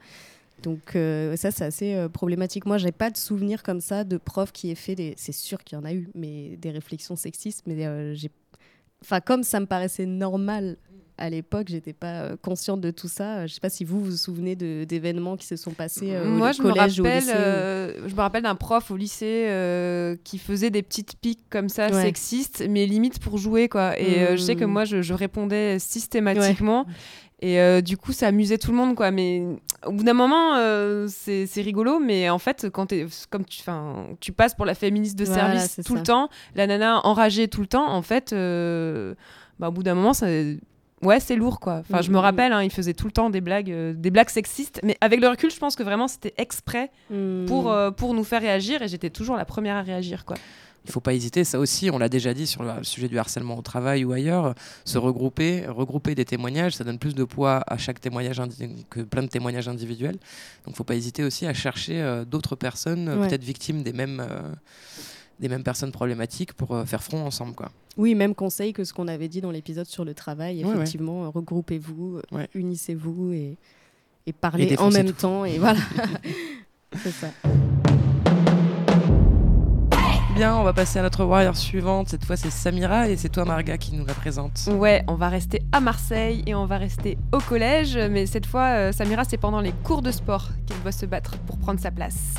[0.63, 2.65] Donc euh, ça, c'est assez euh, problématique.
[2.65, 5.13] Moi, j'ai pas de souvenir comme ça de prof qui ait fait des...
[5.17, 7.63] C'est sûr qu'il y en a eu, mais des réflexions sexistes.
[7.67, 8.31] Mais euh, j'ai...
[9.01, 10.77] Enfin, comme ça me paraissait normal
[11.17, 13.47] à l'époque, j'étais pas consciente de tout ça.
[13.47, 16.99] Je sais pas si vous vous, souvenez d'événements qui se sont passés Moi, au collège
[16.99, 17.31] ou au lycée.
[17.31, 19.47] Je me rappelle d'un prof au lycée
[20.23, 23.99] qui faisait des petites piques comme ça, sexistes, mais limite pour jouer, quoi.
[23.99, 24.71] Et je sais que mmh.
[24.71, 26.85] moi, je, répondais systématiquement.
[27.41, 29.11] Et euh, du coup, ça amusait tout le monde, quoi.
[29.11, 29.43] Mais
[29.85, 31.99] au bout d'un moment, euh, c'est rigolo.
[31.99, 33.61] Mais en fait, quand es, comme tu,
[34.19, 37.67] tu passes pour la féministe de service tout le temps, la nana enragée tout le
[37.67, 39.15] temps, en fait, euh,
[39.59, 40.27] bah, au bout d'un moment, ça,
[41.01, 41.81] ouais, c'est lourd, quoi.
[41.87, 42.23] Enfin, je me mm, mm, mm.
[42.23, 44.79] rappelle, hein, il faisait tout le temps des blagues, des blagues sexistes.
[44.83, 46.91] Mais avec le recul, je pense que vraiment, c'était exprès
[47.47, 48.81] pour, pour nous faire réagir.
[48.81, 50.35] Et j'étais toujours la première à réagir, quoi
[50.85, 53.17] il ne faut pas hésiter, ça aussi, on l'a déjà dit sur le sujet du
[53.17, 54.53] harcèlement au travail ou ailleurs,
[54.85, 58.39] se regrouper, regrouper des témoignages, ça donne plus de poids à chaque témoignage
[58.91, 60.13] que plein de témoignages individuels.
[60.13, 63.93] Donc il ne faut pas hésiter aussi à chercher euh, d'autres personnes, peut-être victimes des
[63.93, 64.53] mêmes, euh,
[65.39, 67.53] des mêmes personnes problématiques pour euh, faire front ensemble.
[67.53, 67.71] Quoi.
[67.97, 72.21] Oui, même conseil que ce qu'on avait dit dans l'épisode sur le travail, effectivement, regroupez-vous,
[72.53, 73.57] unissez-vous et,
[74.25, 75.45] et parlez en même temps.
[75.45, 75.79] Et voilà,
[77.03, 77.29] c'est ça
[80.35, 82.09] bien, on va passer à notre warrior suivante.
[82.09, 84.67] Cette fois, c'est Samira et c'est toi, Marga, qui nous la présente.
[84.69, 87.97] Ouais, on va rester à Marseille et on va rester au collège.
[87.97, 91.37] Mais cette fois, euh, Samira, c'est pendant les cours de sport qu'elle doit se battre
[91.47, 92.33] pour prendre sa place.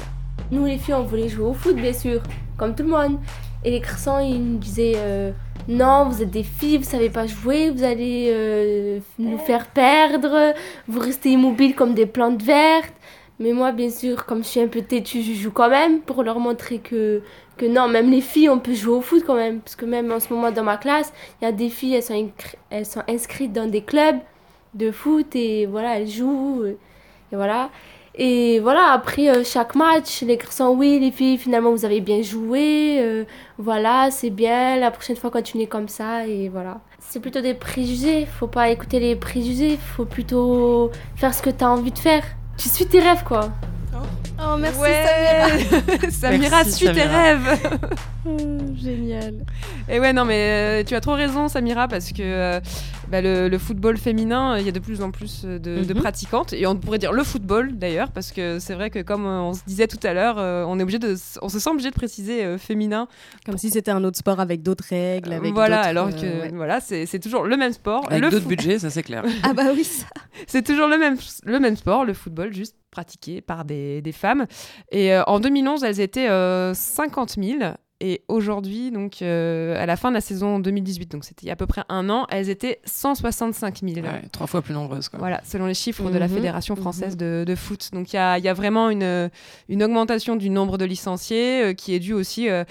[0.50, 2.22] Nous, les filles, on voulait jouer au foot, bien sûr,
[2.56, 3.18] comme tout le monde.
[3.64, 5.32] Et les garçons, ils nous disaient euh,
[5.68, 10.54] Non, vous êtes des filles, vous savez pas jouer, vous allez euh, nous faire perdre,
[10.86, 12.94] vous restez immobiles comme des plantes vertes.
[13.38, 16.22] Mais moi, bien sûr, comme je suis un peu têtue, je joue quand même pour
[16.22, 17.22] leur montrer que,
[17.58, 19.60] que non, même les filles, on peut jouer au foot quand même.
[19.60, 22.02] Parce que même en ce moment, dans ma classe, il y a des filles, elles
[22.02, 22.30] sont,
[22.70, 24.18] elles sont inscrites dans des clubs
[24.74, 26.64] de foot et voilà, elles jouent.
[26.64, 27.70] Et voilà.
[28.18, 32.22] Et voilà, après euh, chaque match, les garçons, oui, les filles, finalement, vous avez bien
[32.22, 32.98] joué.
[33.00, 33.24] Euh,
[33.58, 34.76] voilà, c'est bien.
[34.78, 36.26] La prochaine fois, continuez comme ça.
[36.26, 36.80] Et voilà.
[36.98, 38.26] C'est plutôt des préjugés.
[38.26, 39.78] Faut pas écouter les préjugés.
[39.96, 42.22] Faut plutôt faire ce que tu as envie de faire.
[42.56, 43.50] Tu suis tes rêves, quoi.
[44.38, 46.10] Oh, merci Samira.
[46.10, 47.58] Samira, suis tes rêves.
[48.28, 48.36] Oh,
[48.74, 49.34] génial.
[49.88, 52.60] Et ouais, non, mais euh, tu as trop raison, Samira, parce que euh,
[53.10, 55.94] bah, le, football féminin, il y a de plus en plus de, mhm.
[55.94, 56.52] pratiquantes.
[56.52, 59.64] Et on pourrait dire le football, d'ailleurs, parce que c'est vrai que, comme on se
[59.66, 62.58] disait tout à l'heure, euh, on, est obligé de, on se sent obligé de préciser
[62.58, 63.08] féminin.
[63.44, 65.32] Comme si c'était un autre sport avec d'autres règles.
[65.32, 68.06] Avec voilà, alors que voilà, c'est toujours le même sport.
[68.10, 69.24] Avec d'autres budgets, ça c'est clair.
[69.42, 70.06] ah bah oui, ça.
[70.46, 74.46] C'est toujours le même, le même sport, le football, juste pratiqué par des, des femmes.
[74.90, 76.28] Et en 2011, elles étaient
[76.74, 77.58] 50 000.
[78.00, 81.50] Et aujourd'hui, donc euh, à la fin de la saison 2018, donc c'était il y
[81.50, 84.06] a à peu près un an, elles étaient 165 000.
[84.30, 85.08] trois fois plus nombreuses.
[85.08, 85.18] Quoi.
[85.18, 86.34] Voilà, selon les chiffres de la mhm.
[86.34, 87.20] Fédération française mhm.
[87.20, 87.88] de, de, foot.
[87.94, 89.30] Donc il y a, y a, vraiment une,
[89.70, 92.64] une, augmentation du nombre de licenciés euh, qui est due aussi euh,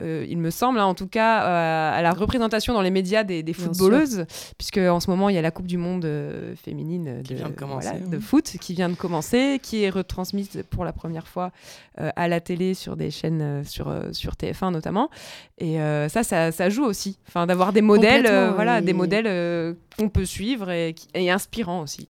[0.00, 3.42] il me semble, hein, en tout cas, euh, à la représentation dans les médias des,
[3.52, 4.26] footballeuses,
[4.58, 8.18] puisque en ce moment il y a la Coupe du Monde euh, féminine de, de,
[8.18, 11.52] foot qui vient de commencer, qui est retransmise pour la première fois
[11.96, 15.10] à la télé sur des chaînes sur, sur TF1 notamment.
[15.58, 15.78] Et
[16.08, 20.94] ça, ça, joue aussi, enfin d'avoir des modèles, voilà, des modèles qu'on peut suivre et,
[21.14, 22.08] et inspirants aussi.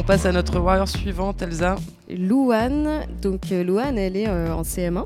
[0.00, 1.76] On passe à notre warrior suivante, Elsa.
[2.08, 3.02] Louane.
[3.20, 5.04] Donc euh, Louane, elle est euh, en CM1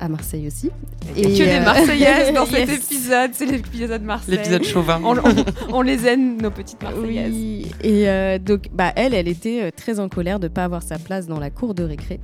[0.00, 0.70] à Marseille aussi.
[1.16, 4.36] Et que des euh, Marseillaises dans cet épisode, c'est l'épisode Marseille.
[4.36, 5.00] L'épisode chauvin.
[5.70, 7.32] On, les aime, nos petites Marseillaises.
[7.32, 7.72] Oui.
[7.82, 11.26] Et donc, bah, elle, elle était très en colère de ne pas avoir sa place
[11.26, 12.20] dans la cour de récré.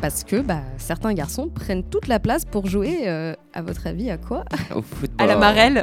[0.00, 4.18] Parce que bah, certains garçons prennent toute la place pour jouer, à votre avis, à
[4.18, 4.44] quoi?
[4.74, 5.16] Au football.
[5.18, 5.82] À la marelle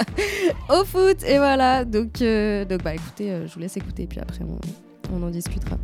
[0.68, 1.84] Au foot, et voilà.
[1.84, 4.58] Donc, donc bah, écoutez, je vous laisse écouter, puis après, on,
[5.16, 5.76] on en discutera.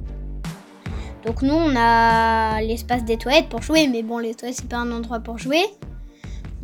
[1.27, 4.79] Donc nous, on a l'espace des toilettes pour jouer, mais bon, les toilettes, c'est pas
[4.79, 5.63] un endroit pour jouer.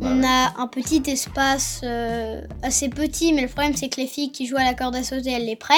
[0.01, 4.31] On a un petit espace euh, assez petit, mais le problème, c'est que les filles
[4.31, 5.77] qui jouent à la corde à sauter, elles les prennent.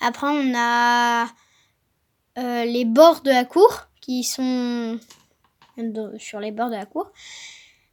[0.00, 1.26] Après, on a
[2.38, 3.88] euh, les bords de la cour,
[4.22, 4.98] sont
[6.18, 7.10] sur les bords de la cour.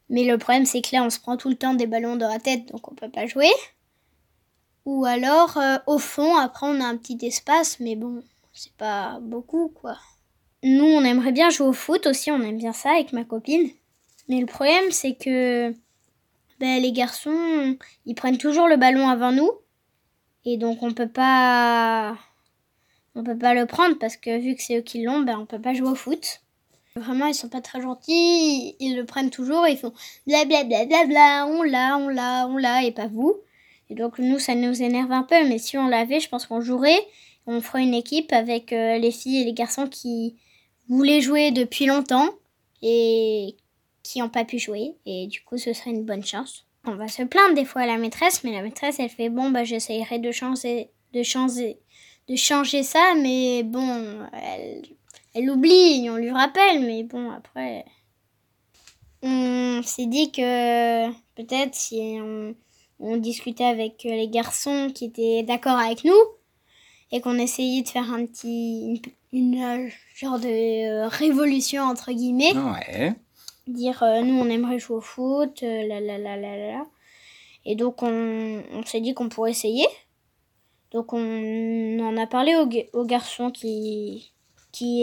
[0.10, 2.30] Mais le problème, c'est que là, on se prend tout le temps des ballons dans
[2.30, 3.52] la tête, donc on peut pas jouer.
[4.86, 9.20] Ou alors, euh, au fond, après, on a un petit espace, mais bon, c'est pas
[9.22, 9.98] beaucoup, quoi.
[10.64, 13.70] Nous, on aimerait bien jouer au foot aussi, on aime bien ça avec ma copine.
[14.30, 15.74] Mais le problème, c'est que
[16.60, 19.52] ben, les garçons, ils prennent toujours le ballon avant nous.
[20.46, 22.18] Et donc, on peut pas.
[23.18, 25.48] On peut pas le prendre parce que vu que c'est eux qui l'ont, ben, on
[25.48, 26.42] peut pas jouer au foot.
[26.96, 29.92] Vraiment, ils sont pas très gentils, ils le prennent toujours, ils font
[30.28, 33.36] blablabla, bla, bla, bla, on l'a, on l'a, on l'a, et pas vous.
[33.90, 36.62] Et donc, nous, ça nous énerve un peu, mais si on l'avait, je pense qu'on
[36.62, 37.00] jouerait.
[37.48, 40.36] On ferait une équipe avec euh, les filles et les garçons qui
[40.88, 42.30] voulaient jouer depuis longtemps
[42.84, 43.56] et
[44.04, 44.94] qui n'ont pas pu jouer.
[45.08, 46.68] Et du coup, ce serait une bonne chance.
[46.86, 49.50] On va se plaindre des fois à la maîtresse, mais la maîtresse, elle fait bon,
[49.50, 50.92] bah, j'essayerai de changer,
[52.30, 54.84] de changer ça, mais bon, elle,
[55.34, 57.86] elle oublie, on lui rappelle, mais bon, après.
[59.24, 62.54] On s'est dit que peut-être si on,
[63.00, 66.14] on discutait avec les garçons qui étaient d'accord avec nous
[67.12, 70.48] et qu'on essayait de faire un petit une, une, euh, genre de
[71.06, 73.14] euh, révolution entre guillemets Ouais.
[73.68, 76.86] dire euh, nous on aimerait jouer au foot euh, la la la la la
[77.66, 79.88] et donc on, on s'est dit qu'on pourrait essayer
[80.92, 84.32] donc on en a parlé aux, ga- aux garçons qui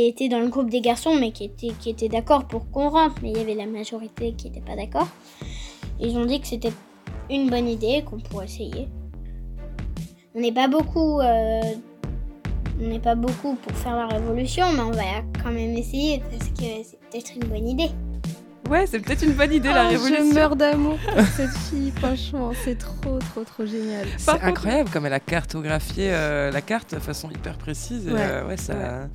[0.07, 3.17] étaient dans le groupe des garçons mais qui étaient qui étaient d'accord pour qu'on rentre
[3.23, 5.09] mais il y avait la majorité qui n'était pas d'accord.
[6.01, 6.73] Ils ont dit que c'était
[7.31, 8.89] une bonne idée qu'on pourrait essayer.
[10.35, 11.61] On n'est pas beaucoup euh,
[12.81, 15.03] on n'est pas beaucoup pour faire la révolution mais on va
[15.43, 17.91] quand même essayer parce que c'est peut-être une bonne idée
[18.71, 20.31] Ouais, c'est peut-être une bonne idée la Oh, révolution.
[20.31, 24.07] Je meurs d'amour pour cette fille, franchement, c'est trop, trop, trop génial.
[24.17, 28.07] C'est contre- incroyable comme elle a cartographié euh, la carte de façon hyper précise.
[28.09, 28.21] et, Ouais.
[28.21, 29.07] euh, ouais, ça,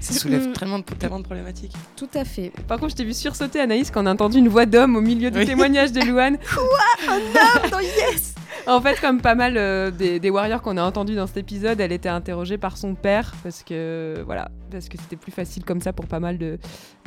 [0.00, 0.52] ça soulève Mm.
[0.54, 1.72] tellement, de, tellement de problématiques.
[1.96, 2.52] Tout à fait.
[2.66, 5.00] Par contre, je t'ai vu sursauter Anaïs quand on a entendu une voix d'homme au
[5.00, 5.46] milieu du Oui.
[5.46, 6.36] témoignage de Louane.
[7.08, 8.34] Un homme, non, yes
[8.66, 11.80] En fait, comme pas mal euh, des, des warriors qu'on a entendus dans cet épisode,
[11.80, 15.80] elle était interrogée par son père parce que voilà, parce que c'était plus facile comme
[15.80, 16.58] ça pour pas mal de,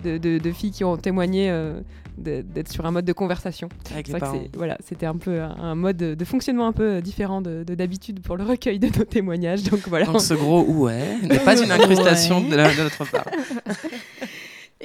[0.03, 1.79] de, de- de filles qui ont témoigné euh,
[2.17, 3.69] d'être sur un mode de conversation.
[3.91, 4.39] Avec C'est les parents.
[4.55, 8.21] voilà, c'était un peu un, un mode de fonctionnement un peu différent de de d'habitude
[8.21, 9.63] pour le recueil de nos témoignages.
[9.63, 10.05] Donc voilà.
[10.05, 13.25] Donc ce gros ouais n'est pas une incrustation de, la- de notre part.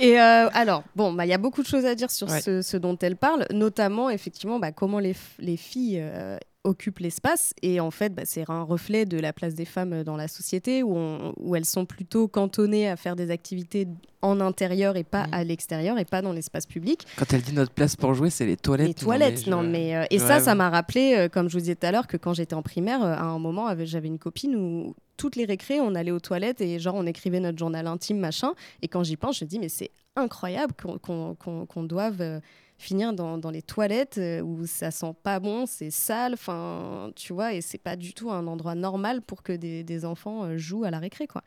[0.01, 2.41] Et euh, alors, bon, bah, il y a beaucoup de choses à dire sur Ouais.
[2.41, 5.15] ce, ce dont elle parle, notamment effectivement bah, comment les,
[5.57, 7.55] filles euh, occupent l'espace.
[7.63, 10.83] Et en fait, bah, c'est un reflet de la place des femmes dans la société
[10.83, 13.87] où, on- où elles sont plutôt cantonnées à faire des activités
[14.21, 15.35] en intérieur et pas Mhm.
[15.35, 17.07] à l'extérieur et pas dans l'espace public.
[17.17, 18.89] Quand elle dit notre place pour jouer, c'est les toilettes.
[18.89, 21.77] Les toilettes, non mais euh, et ça, ça m'a rappelé, euh, comme je vous disais
[21.77, 24.57] tout à l'heure, que quand j'étais en primaire, euh, à un moment, j'avais une copine
[24.57, 28.19] où toutes les récrés, on allait aux toilettes et genre on écrivait notre journal intime,
[28.19, 28.53] machin.
[28.83, 32.41] Et quand j'y pense, je me dis mais c'est incroyable qu'on doive
[32.79, 37.33] finir dans, dans les toilettes euh, où ça sent pas bon, c'est sale, enfin tu
[37.33, 40.57] vois, et c'est pas du tout un endroit normal pour que des, des enfants euh,
[40.57, 41.43] jouent à la récré quoi.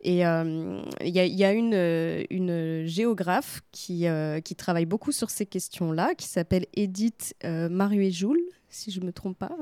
[0.00, 1.74] Et euh, il y a, y a une,
[2.30, 4.06] une géographe qui,
[4.44, 8.40] qui travaille beaucoup sur ces questions-là, qui s'appelle Edith Maruet-Joule,
[8.70, 9.56] si je me trompe pas.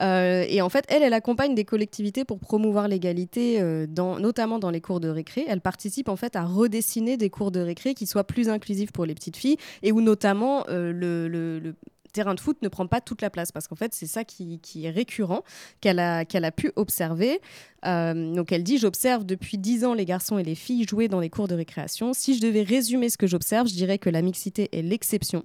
[0.00, 4.70] Euh, et en fait, elle, elle accompagne des collectivités pour promouvoir l'égalité, euh, notamment dans
[4.70, 5.44] les cours de récré.
[5.48, 9.06] Elle participe en fait à redessiner des cours de récré qui soient plus inclusifs pour
[9.06, 11.74] les petites filles et où notamment euh, le,
[12.12, 14.58] terrain de foot ne prend pas toute la place parce qu'en fait c'est ça qui,
[14.82, 15.44] est récurrent
[15.82, 17.38] qu'elle a, pu observer.
[17.84, 21.28] Donc elle dit j'observe depuis 10 ans les garçons et les filles jouer dans les
[21.28, 22.14] cours de récréation.
[22.14, 25.44] Si je devais résumer ce que j'observe je dirais que la mixité est l'exception.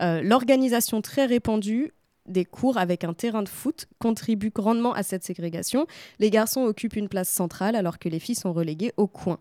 [0.00, 1.92] L'organisation très répandue
[2.26, 5.86] des cours avec un terrain de foot contribue grandement à cette ségrégation.
[6.18, 9.38] Les garçons occupent une place centrale alors que les filles sont reléguées au coin.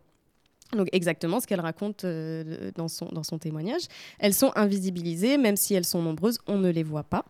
[0.75, 3.83] Donc exactement ce qu'elle raconte euh, dans, son, dans son témoignage.
[4.19, 7.25] Elles sont invisibilisées, même si elles sont nombreuses, on ne les voit pas.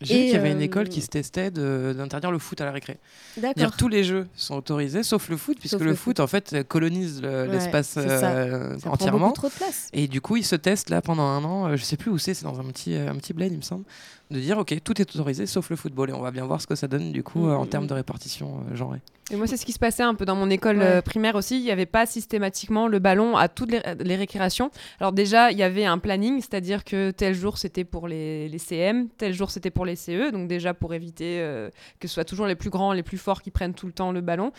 [0.00, 2.64] J'ai vu qu'il y avait une euh, école qui se testait d'interdire le foot à
[2.64, 2.96] la récré.
[3.36, 3.76] D'accord.
[3.76, 6.20] Tous les jeux sont autorisés, sauf le foot, puisque le, le foot, foot.
[6.20, 9.18] en fait, colonise le- Ouais, l'espace euh, prend entièrement.
[9.26, 9.90] beaucoup trop de place.
[9.92, 11.76] Et du coup, ils se testent là pendant un an.
[11.76, 13.84] je sais plus où c'est, c'est dans un petit, un petit bled, il me semble,
[14.30, 16.10] de dire ok, tout est autorisé sauf le football.
[16.10, 17.86] Et on va bien voir ce que ça donne du coup euh, en mm, termes
[17.86, 19.00] de répartition euh, genrée.
[19.32, 20.84] Et moi, c'est ce qui se passait un peu dans mon école Ouais.
[20.84, 21.56] euh, primaire aussi.
[21.56, 24.72] Il n'y avait pas systématiquement le ballon à toutes les, les récréations.
[24.98, 28.58] Alors déjà, il y avait un planning, c'est-à-dire que tel jour c'était pour les, les
[28.58, 32.24] CM, tel jour c'était pour les CE, donc déjà pour éviter euh, que ce soit
[32.24, 34.50] toujours les plus grands, les plus forts qui prennent tout le temps le ballon.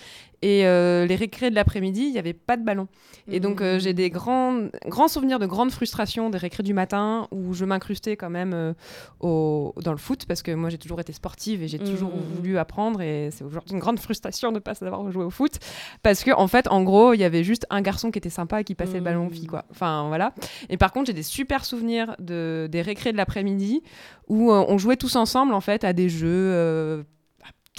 [0.42, 2.88] Et euh, les récrés de l'après-midi, il n'y avait pas de ballon.
[3.30, 7.28] Et donc euh, j'ai des grands, grands souvenirs de grandes frustrations des récrés du matin
[7.32, 8.74] où je m'incrustais quand même euh,
[9.76, 12.36] au, dans le foot parce que moi j'ai toujours été sportive et j'ai toujours Mhm.
[12.36, 15.54] voulu apprendre et c'est aujourd'hui une grande frustration de ne pas savoir jouer au foot
[16.04, 18.62] parce que en fait en gros il y avait juste un garçon qui était sympa
[18.62, 19.66] et qui passait le ballon aux filles quoi.
[19.72, 20.34] Enfin voilà.
[20.70, 23.82] Et par contre j'ai des super souvenirs de, des récrés de l'après-midi
[24.28, 27.04] où euh, on jouait tous ensemble en fait à des jeux euh,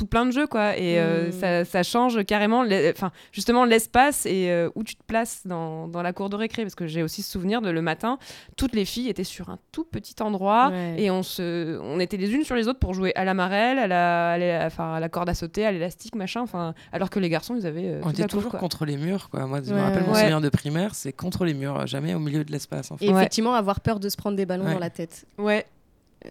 [0.03, 1.33] tout plein de jeux quoi et euh, Mm.
[1.33, 5.87] ça, ça change carrément les- enfin justement l'espace et euh, où tu te places dans,
[5.87, 8.19] dans la cour de récré parce que j'ai aussi ce souvenir de le matin
[8.57, 10.95] toutes les filles étaient sur un tout petit endroit Ouais.
[10.99, 13.79] et on se on était les unes sur les autres pour jouer à la marelle
[13.79, 17.09] à la, à la- enfin, à la corde à sauter à l'élastique machin enfin alors
[17.11, 18.59] que les garçons ils avaient euh, On était toujours quoi.
[18.61, 19.47] contre les murs, quoi.
[19.47, 20.19] Moi, je me rappelle mon Ouais.
[20.21, 22.91] souvenir de primaire, c'est contre les murs, jamais au milieu de l'espace.
[22.91, 23.05] En fait.
[23.05, 23.21] Et Ouais.
[23.21, 24.73] effectivement, avoir peur de se prendre des ballons Ouais.
[24.75, 25.25] dans la tête.
[25.39, 25.65] ouais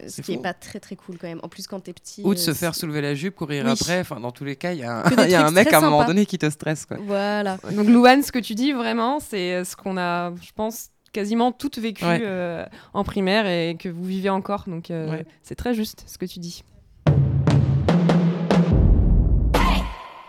[0.04, 0.42] Ce C'est qui est fou.
[0.42, 1.40] pas très très cool quand même.
[1.44, 2.22] En plus, quand t'es petit.
[2.24, 3.72] Ou de euh, se faire soulever la jupe, courir Oui.
[3.72, 4.00] après.
[4.00, 5.82] Enfin, dans tous les cas, il y a un, y a un mec à un
[5.82, 6.98] moment donné qui te stresse, quoi.
[7.02, 7.58] Voilà.
[7.72, 11.52] donc Louane ce que tu dis vraiment c'est euh, ce qu'on a je pense quasiment
[11.52, 12.22] toutes vécu Ouais.
[12.24, 15.26] euh, en primaire et que vous vivez encore donc euh, Ouais.
[15.44, 16.64] c'est très juste ce que tu dis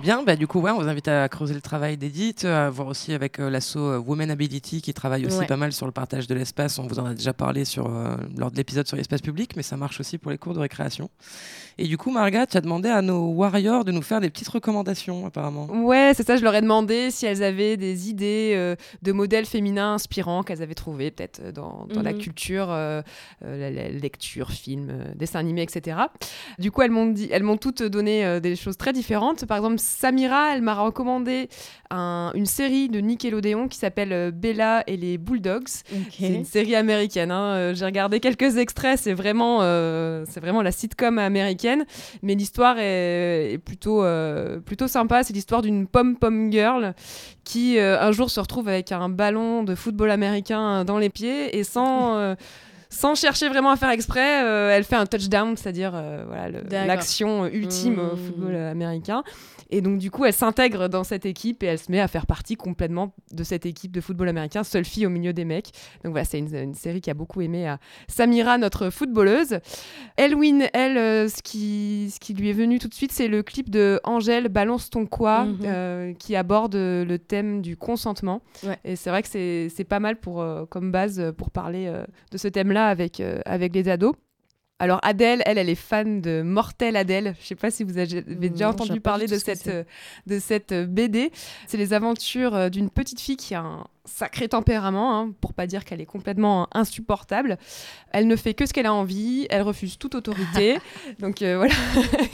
[0.03, 2.88] Bien, bah, du coup, ouais, on vous invite à creuser le travail d'Edith, à voir
[2.88, 5.47] aussi avec euh, l'asso euh, Women Ability qui travaille aussi Ouais.
[5.47, 6.81] pas mal sur le partage de l'espace.
[6.81, 9.62] On vous en a déjà parlé sur, euh, lors de l'épisode sur l'espace public, mais
[9.62, 11.09] ça marche aussi pour les cours de récréation.
[11.79, 14.49] Et du coup, Marga, tu as demandé à nos warriors de nous faire des petites
[14.49, 15.67] recommandations, apparemment.
[15.71, 19.47] Ouais, c'est ça, je leur ai demandé si elles avaient des idées euh, de modèles
[19.47, 22.19] féminins inspirants qu'elles avaient trouvés peut-être dans, la Mhm.
[22.19, 23.03] culture, euh,
[23.45, 25.97] euh, la, la lecture, film, euh, dessin animé, etc.
[26.59, 29.47] Du coup, elles m'ont dit, elles m'ont toutes donné euh, des choses très différentes.
[29.47, 31.48] Par exemple, Samira, elle m'a recommandé
[31.90, 35.68] un- une série de Nickelodeon qui s'appelle euh, Bella et les Bulldogs.
[35.68, 37.31] C'est une série américaine.
[37.31, 37.55] hein.
[37.55, 38.98] Euh, J'ai regardé quelques extraits.
[38.98, 41.85] C'est vraiment, euh, c'est vraiment la sitcom américaine,
[42.22, 45.22] mais l'histoire est, est plutôt, euh, plutôt sympa.
[45.22, 46.94] C'est l'histoire d'une pom pom girl
[47.44, 51.57] qui euh, un jour se retrouve avec un ballon de football américain dans les pieds
[51.59, 52.35] et sans
[52.94, 56.48] sans chercher vraiment à faire exprès, euh, elle fait un touchdown, c'est-à-dire euh, voilà,
[56.87, 58.16] l'action ultime au Mmh.
[58.18, 59.22] football américain.
[59.74, 62.26] Et donc, du coup, elle s'intègre dans cette équipe et elle se met à faire
[62.26, 65.70] partie complètement de cette équipe de football américain, seule fille au milieu des mecs.
[66.04, 69.58] Donc voilà, c'est une, une série qui a beaucoup aimé à Samira, notre footballeuse.
[70.18, 73.42] Elwin, elle, euh, ce, qui, ce qui lui est venu tout de suite, c'est le
[73.42, 75.58] clip de Angèle, Balance ton quoi, Mhm.
[75.64, 78.42] euh, qui aborde euh, le thème du consentement.
[78.64, 78.78] Ouais.
[78.85, 82.04] Et c'est vrai que c'est pas mal pour, euh, comme base euh, pour parler euh,
[82.30, 84.14] de ce thème-là avec, euh, avec les ados.
[84.83, 87.37] Alors Adèle, elle, elle est fan de Mortel Adèle.
[87.40, 89.59] Je sais pas si vous avez déjà Non, je entendu parler du de ce cette,
[89.59, 89.71] c'est.
[89.73, 89.85] euh,
[90.27, 91.31] de cette euh, BD.
[91.68, 95.67] C'est les aventures euh, d'une petite fille qui a un sacré tempérament, hein, pour pas
[95.69, 97.57] dire qu'elle est complètement insupportable.
[98.12, 100.79] Elle ne fait que ce qu'elle a envie, elle refuse toute autorité.
[101.21, 101.75] Donc euh, voilà.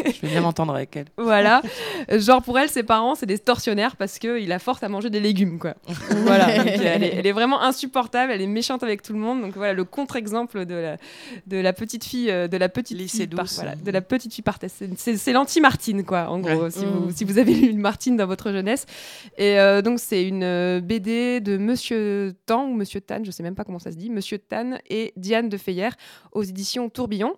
[0.07, 1.07] Je vais bien m'entendre avec elle.
[1.19, 1.61] Voilà.
[2.11, 5.21] Genre pour elle, ses parents, c'est des tortionnaires parce qu'ils la forcent à manger des
[5.21, 5.75] légumes, quoi.
[6.11, 6.47] voilà.
[6.57, 9.43] Donc, euh, elle, est, elle est vraiment insupportable, elle est méchante avec tout le monde.
[9.43, 10.97] Donc voilà, le contre-exemple de la,
[11.47, 13.57] de la petite fille, de la petite Lycée fille, par- douce.
[13.57, 14.59] voilà, de la petite fille par
[14.97, 16.71] C'est- l'anti-Martine, quoi, en gros, Ouais.
[16.71, 18.87] si, vous, si vous avez lu une Martine dans votre jeunesse.
[19.37, 23.43] Et euh, donc c'est une euh, BD de Monsieur Tan ou Monsieur Tan, je sais
[23.43, 25.91] même pas comment ça se dit, Monsieur Tan et Diane de Feyer
[26.33, 27.37] aux éditions Tourbillon.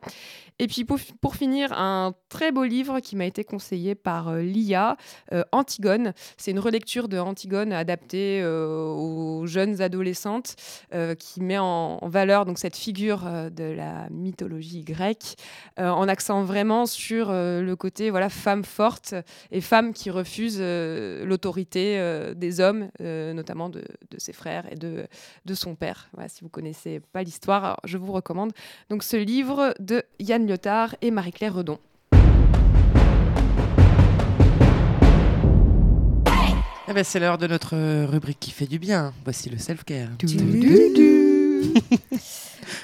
[0.61, 4.99] Et puis pour, finir, un très beau livre qui m'a été conseillé par euh, Lia,
[5.33, 6.13] euh, Antigone.
[6.37, 10.57] C'est une relecture de Antigone adaptée euh, aux jeunes adolescentes
[10.93, 15.37] euh, qui met en, valeur donc cette figure de la mythologie grecque
[15.79, 19.15] en accent vraiment sur le côté voilà femme forte
[19.53, 23.85] et femme qui refuse l'autorité des hommes, notamment de,
[24.19, 25.07] ses frères et de,
[25.45, 26.11] de son père.
[26.27, 28.53] Si vous connaissez pas l'histoire, je vous recommande
[28.89, 31.79] donc ce livre de Yann Lyotard et Marie-Claire Redon.
[36.89, 39.13] Eh ben, c'est l'heure de notre rubrique qui fait du bien.
[39.23, 40.09] Voici le self-care.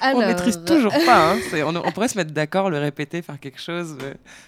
[0.01, 1.33] On maîtrise toujours pas.
[1.33, 1.39] hein.
[1.65, 3.97] On, on pourrait se mettre d'accord, le répéter, faire quelque chose.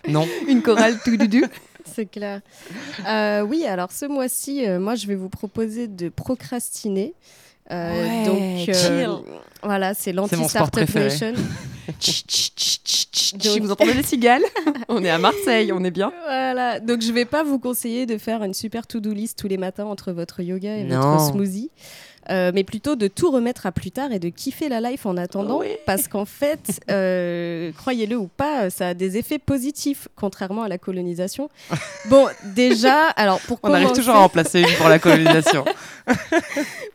[0.08, 0.25] Non.
[0.47, 1.43] Une chorale tout dudu.
[1.86, 2.39] C'est clair.
[3.05, 7.13] Euh, oui, alors ce mois-ci, euh, moi, je vais vous proposer de procrastiner.
[7.71, 9.10] Euh, Ouais, donc, chill.
[9.63, 11.05] voilà, c'est mon sport l'anti-startup préféré.
[11.05, 11.34] nation.
[13.32, 14.41] Si vous entendez les cigales,
[14.88, 16.12] on est à Marseille, on est bien.
[16.25, 19.58] Voilà, donc je vais pas vous conseiller de faire une super to-do list tous les
[19.58, 20.99] matins entre votre yoga et Non.
[21.17, 21.69] votre smoothie.
[22.30, 25.18] Euh, mais plutôt de tout remettre à plus tard et de kiffer la life en
[25.18, 30.68] attendant, parce qu'en fait, euh, croyez-le ou pas, ça a des effets positifs, contrairement à
[30.68, 31.50] la colonisation.
[32.10, 35.65] Bon, déjà, alors pour On arrive toujours à en placer une pour la colonisation.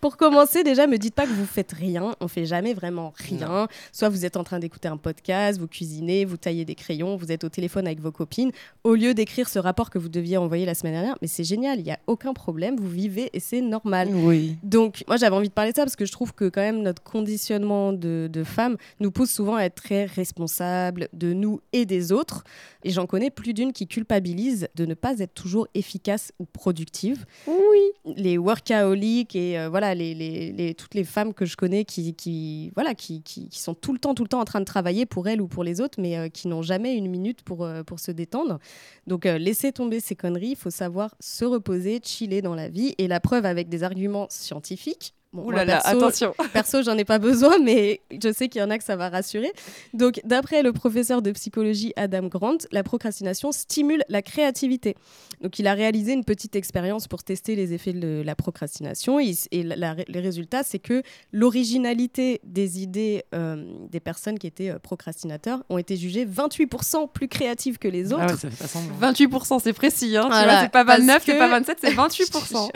[0.00, 2.14] Pour commencer, déjà, me dites pas que vous faites rien.
[2.20, 3.68] On fait jamais vraiment rien.
[3.92, 7.32] Soit vous êtes en train d'écouter un podcast, vous cuisinez, vous taillez des crayons, vous
[7.32, 8.50] êtes au téléphone avec vos copines,
[8.82, 11.16] au lieu d'écrire ce rapport que vous deviez envoyer la semaine dernière.
[11.22, 14.08] Mais c'est génial, il n'y a aucun problème, vous vivez et c'est normal.
[14.12, 14.56] Oui.
[14.62, 16.82] Donc, moi, j'avais envie de parler de ça parce que je trouve que quand même
[16.82, 21.86] notre conditionnement de, de femmes nous pousse souvent à être très responsables de nous et
[21.86, 22.44] des autres.
[22.82, 27.24] Et j'en connais plus d'une qui culpabilise de ne pas être toujours efficace ou productive.
[27.46, 28.14] Oui.
[28.16, 32.14] Les workaholics et euh, voilà, les, les- les- toutes les femmes que je connais qui,
[32.14, 34.66] qui, voilà, qui, qui, qui sont tout le temps, tout le temps en train de
[34.66, 37.64] travailler pour elles ou pour les autres, mais euh, qui n'ont jamais une minute pour,
[37.64, 38.58] euh, pour se détendre.
[39.06, 40.50] Donc, laissez tomber ces conneries.
[40.50, 42.94] Il faut savoir se reposer, chiller dans la vie.
[42.98, 45.13] Et la preuve avec des arguments scientifiques.
[45.34, 46.34] Bon, Ouh moi, là là, perso, attention.
[46.52, 49.08] Perso, j'en ai pas besoin, mais je sais qu'il y en a que ça va
[49.10, 49.52] rassurer.
[49.92, 54.94] Donc, d'après le professeur de psychologie Adam Grant, la procrastination stimule la créativité.
[55.42, 59.18] Donc, il a réalisé une petite expérience pour tester les effets de la procrastination.
[59.20, 64.46] Et, et la- la- les résultats, c'est que l'originalité des idées euh, des personnes qui
[64.46, 68.22] étaient euh, procrastinateurs ont été jugées 28% plus créatives que les autres.
[68.22, 69.12] Ah ouais, ça fait pas semblant.
[69.12, 70.16] 28%, c'est précis.
[70.16, 72.00] Hein, Voilà, c'est pas parce 29, c'est que- pas 27, c'est Je te
[72.38, 72.48] 28%.
[72.50, 72.70] jure.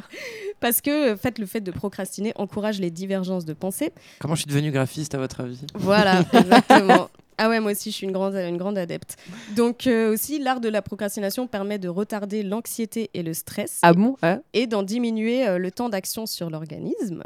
[0.60, 3.92] Parce que en fait, le fait de procrastiner encourage les divergences de pensée.
[4.20, 5.60] Comment je suis devenu graphiste à votre avis?
[5.74, 7.10] Voilà, exactement.
[7.36, 9.16] Ah ouais, moi aussi, je suis une grande, une grande adepte.
[9.54, 13.92] Donc euh, aussi, l'art de la procrastination permet de retarder l'anxiété et le stress Ah
[13.92, 14.40] bon hein?
[14.54, 17.22] Et d'en diminuer euh, le temps d'action sur l'organisme.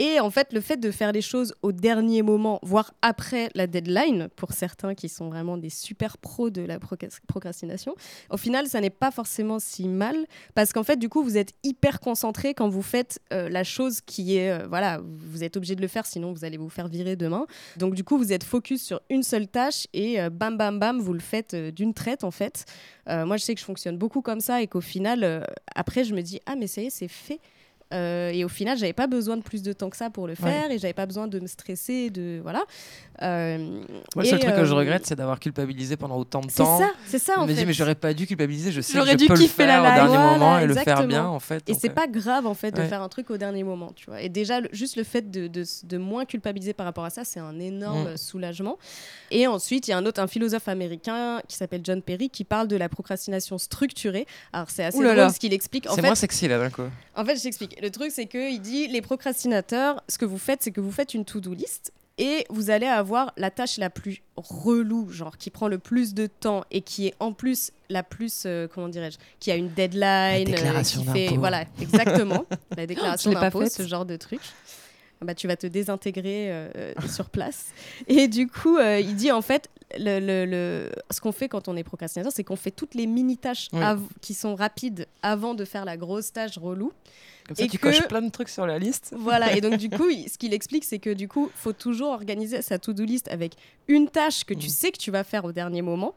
[0.00, 3.66] Et en fait, le fait de faire les choses au dernier moment, voire après la
[3.66, 7.94] deadline, pour certains qui sont vraiment des super pros de la procras- procrastination,
[8.30, 10.16] au final, ça n'est pas forcément si mal,
[10.54, 14.00] parce qu'en fait, du coup, vous êtes hyper concentré quand vous faites euh, la chose
[14.00, 16.88] qui est, euh, voilà, vous êtes obligé de le faire, sinon vous allez vous faire
[16.88, 17.46] virer demain.
[17.76, 20.98] Donc, du coup, vous êtes focus sur une seule tâche et euh, bam, bam, bam,
[20.98, 22.64] vous le faites d'une traite, en fait.
[23.06, 25.44] Moi, je sais que je fonctionne beaucoup comme ça et qu'au final,
[25.74, 27.40] après, je me dis, ah, mais ça y est, c'est fait.
[27.92, 30.34] Euh, et au final, j'avais pas besoin de plus de temps que ça pour le
[30.34, 32.62] faire et j'avais pas besoin de me stresser, de voilà.
[33.22, 36.50] Euh, Moi, le seul truc que je euh, regrette, c'est d'avoir culpabilisé pendant autant de
[36.50, 36.78] C'est temps.
[36.78, 37.54] ça, c'est ça en me fait.
[37.54, 38.72] dis, mais j'aurais pas dû culpabiliser.
[38.72, 40.58] Je sais que J'aurais je dû peux le kiffer la faire au dernier Voilà, moment
[40.58, 41.68] et le faire bien, en fait.
[41.68, 42.88] Et c'est pas grave en fait de ouais.
[42.88, 44.22] faire un truc au dernier moment, tu vois.
[44.22, 47.24] Et déjà, le- juste le fait de, de, de moins culpabiliser par rapport à ça,
[47.24, 48.16] c'est un énorme Mm.
[48.16, 48.78] soulagement.
[49.30, 52.44] Et ensuite, il y a un autre, un philosophe américain qui s'appelle John Perry, qui
[52.44, 54.26] parle de la procrastination structurée.
[54.52, 55.28] Alors c'est assez Ouh là drôle là.
[55.32, 55.86] ce qu'il explique.
[55.94, 56.82] C'est moins sexy là, d'un coup.
[57.16, 57.76] En fait, je t'explique.
[57.80, 61.14] Le truc, c'est qu'il dit les procrastinateurs, ce que vous faites, c'est que vous faites
[61.14, 65.68] une to-do list et vous allez avoir la tâche la plus relou, genre qui prend
[65.68, 69.50] le plus de temps et qui est en plus la plus, euh, comment dirais-je, qui
[69.50, 70.42] a une deadline.
[70.42, 71.36] euh, déclaration qui fait.
[71.36, 72.44] Voilà, exactement.
[72.76, 74.40] la déclaration d'impôt, ce genre de truc.
[75.22, 77.66] Ah Bah, tu vas te désintégrer euh, sur place.
[78.08, 79.68] Et du coup, euh, il dit en fait,
[79.98, 83.06] le, le- le- ce qu'on fait quand on est procrastinateur, c'est qu'on fait toutes les
[83.06, 83.82] mini-tâches Oui.
[83.82, 86.92] av- qui sont rapides avant de faire la grosse tâche relou.
[87.46, 89.12] Comme ça, Et tu que- coches plein de trucs sur la liste.
[89.18, 92.62] Voilà, et donc du coup, ce qu'il explique, c'est que du coup, faut toujours organiser
[92.62, 93.54] sa to-do list avec
[93.88, 94.70] une tâche que tu Mm.
[94.70, 96.14] sais que tu vas faire au dernier moment.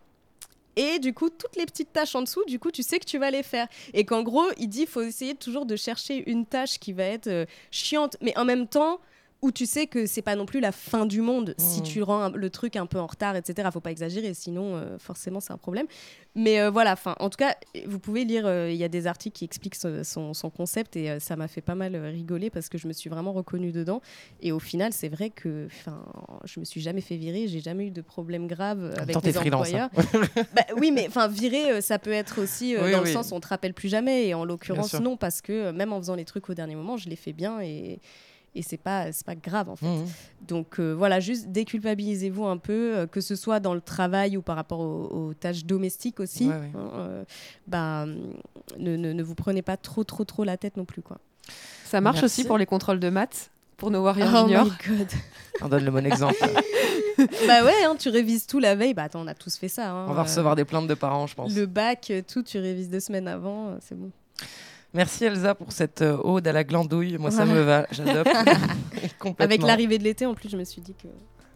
[0.75, 3.17] Et du coup, toutes les petites tâches en dessous, du coup, tu sais que tu
[3.17, 3.67] vas les faire.
[3.93, 7.27] Et qu'en gros, il dit, faut essayer toujours de chercher une tâche qui va être
[7.27, 8.99] euh, chiante, mais en même temps
[9.43, 11.83] où tu sais que c'est pas non plus la fin du monde si Mm.
[11.83, 13.69] tu rends un- le truc un peu en retard, etc.
[13.71, 15.85] Faut pas exagérer, sinon euh, forcément c'est un problème.
[16.33, 19.05] Mais euh, voilà, enfin, en tout cas, vous pouvez lire, euh, il y a des
[19.05, 22.77] articles qui expliquent son, son concept et ça m'a fait pas mal rigoler parce que
[22.77, 24.01] je me suis vraiment reconnue dedans.
[24.41, 26.03] Et au final, c'est vrai que enfin,
[26.45, 29.67] je me suis jamais fait virer, j'ai jamais eu de problème grave avec mes freelance,
[29.67, 29.89] employeurs.
[29.97, 30.21] hein.
[30.55, 33.07] Bah, oui, mais enfin, virer, ça peut être aussi Oui, dans oui.
[33.07, 34.27] le sens on te rappelle plus jamais.
[34.27, 37.09] Et en l'occurrence, non, parce que même en faisant les trucs au dernier moment, je
[37.09, 37.99] les fais bien et,
[38.55, 39.85] et c'est pas, c'est pas grave en fait.
[39.87, 40.05] Mhm.
[40.47, 44.41] Donc euh, voilà, juste déculpabilisez-vous un peu, euh, que ce soit dans le travail ou
[44.41, 46.47] par rapport aux, aux tâches domestiques aussi.
[46.47, 46.71] Ouais, ouais.
[46.75, 47.23] hein, euh,
[47.67, 51.01] bah, ne, ne- ne vous prenez pas trop, trop, trop la tête non plus.
[51.01, 51.17] Quoi.
[51.85, 52.41] Ça marche Merci.
[52.41, 54.65] aussi pour les contrôles de maths, pour nos Warriors Oh Juniors.
[54.65, 55.07] my god.
[55.61, 56.35] On donne le bon exemple.
[57.47, 58.93] bah ouais, hein, tu révises tout la veille.
[58.93, 59.91] Bah attends, on a tous fait ça.
[59.91, 61.53] hein, On va euh, recevoir des plaintes de parents, je pense.
[61.55, 64.09] Le bac, tout, tu révises deux semaines avant, c'est bon.
[64.93, 67.17] Merci Elsa pour cette euh, ode à la glandouille.
[67.17, 67.85] Moi, ça me va.
[69.19, 69.43] Complètement.
[69.45, 71.07] Avec l'arrivée de l'été, en plus, je me suis dit que.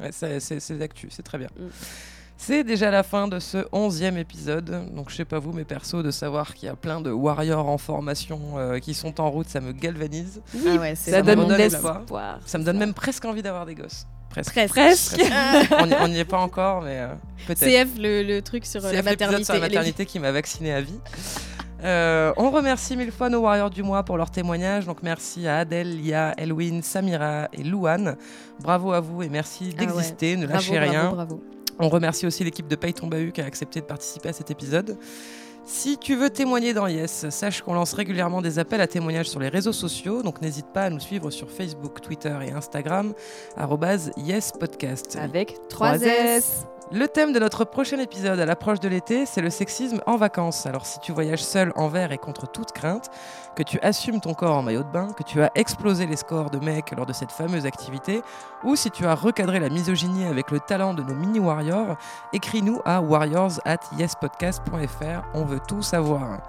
[0.04, 1.50] Ouais, c'est- c'est c'est d'actu, c'est très bien.
[1.58, 1.66] Mm.
[2.40, 4.94] C'est déjà la fin de ce onzième épisode.
[4.94, 7.68] Donc, je sais pas vous, mais perso, de savoir qu'il y a plein de warriors
[7.68, 10.40] en formation euh, qui sont en route, ça me galvanise.
[10.54, 12.04] Ah ouais, c'est Ça me donne l'espoir.
[12.46, 14.06] Ça me donne même presque envie d'avoir des gosses.
[14.30, 14.54] Presque.
[14.54, 14.72] Presque.
[15.18, 15.22] Presque.
[15.80, 17.08] on n'y- on n'y est pas encore, mais euh,
[17.48, 17.62] peut-être.
[17.88, 19.44] CF, le, le truc sur la maternité.
[19.44, 21.00] sur la les- maternité qui m'a vacciné à vie.
[21.84, 24.86] Euh, on remercie mille fois nos Warriors du mois pour leur témoignage.
[24.86, 28.18] Donc merci à Adèle, Lia, Elwin, Samira et Louane.
[28.60, 29.86] Bravo à vous et merci Ah ouais.
[29.88, 30.36] d'exister.
[30.38, 31.10] Ne Bravo, lâchez bravo, rien.
[31.12, 31.42] bravo.
[31.80, 34.50] On remercie aussi l'équipe de Paye ton Bahut qui a accepté de participer à cet
[34.50, 34.98] épisode.
[35.70, 39.42] Si tu veux témoigner dans Yes, sache qu'on lance régulièrement des appels à témoignages sur
[39.42, 43.14] les réseaux sociaux, donc n'hésite pas à nous suivre sur Facebook, Twitter et Instagram,
[44.16, 45.18] yespodcast.
[45.22, 46.66] Avec 3 S.
[46.90, 50.66] Le thème de notre prochain épisode à l'approche de l'été, c'est le sexisme en vacances.
[50.66, 53.10] Alors si tu voyages seul, envers et contre toute crainte,
[53.58, 56.50] que tu assumes ton corps en maillot de bain, que tu as explosé les scores
[56.50, 58.22] de mecs lors de cette fameuse activité,
[58.64, 61.98] ou si tu as recadré la misogynie avec le talent de nos mini-warriors,
[62.32, 66.40] écris-nous à warriors at yespodcast.fr, on veut tout savoir.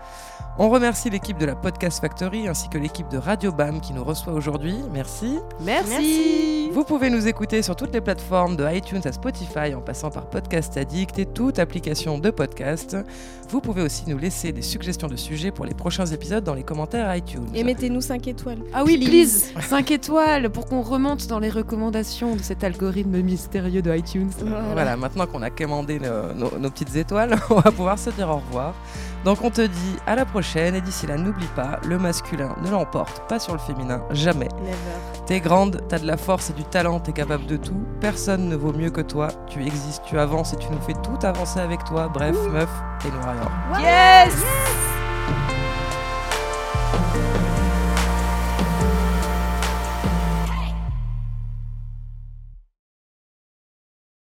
[0.61, 4.03] On remercie l'équipe de la Podcast Factory ainsi que l'équipe de Radio BAM qui nous
[4.03, 4.77] reçoit aujourd'hui.
[4.93, 5.39] Merci.
[5.61, 6.71] Merci.
[6.73, 10.28] Vous pouvez nous écouter sur toutes les plateformes de iTunes à Spotify en passant par
[10.31, 12.97] Podcast Addict et toute application de podcast.
[13.51, 16.63] Vous pouvez aussi nous laisser des suggestions de sujets pour les prochains épisodes dans les
[16.63, 17.47] commentaires iTunes.
[17.55, 18.59] Et mettez-nous 5 étoiles.
[18.75, 23.83] Ah oui, please 5 étoiles pour qu'on remonte dans les recommandations de cet algorithme mystérieux
[23.83, 24.31] de iTunes.
[24.75, 28.29] Voilà, maintenant qu'on a commandé nos, nos- nos petites étoiles, on va pouvoir se dire
[28.29, 28.75] au revoir.
[29.25, 30.75] Donc on te dit à la prochaine.
[30.75, 34.49] Et d'ici là n'oublie pas, le masculin ne l'emporte pas sur le féminin, jamais.
[34.63, 34.75] Never.
[35.27, 38.57] T'es grande, t'as de la force et du talent, t'es capable de tout, personne ne
[38.57, 41.85] vaut mieux que toi, tu existes, tu avances et tu nous fais tout avancer avec
[41.85, 43.35] toi, bref meuf, t'es noir.
[43.81, 44.35] Yes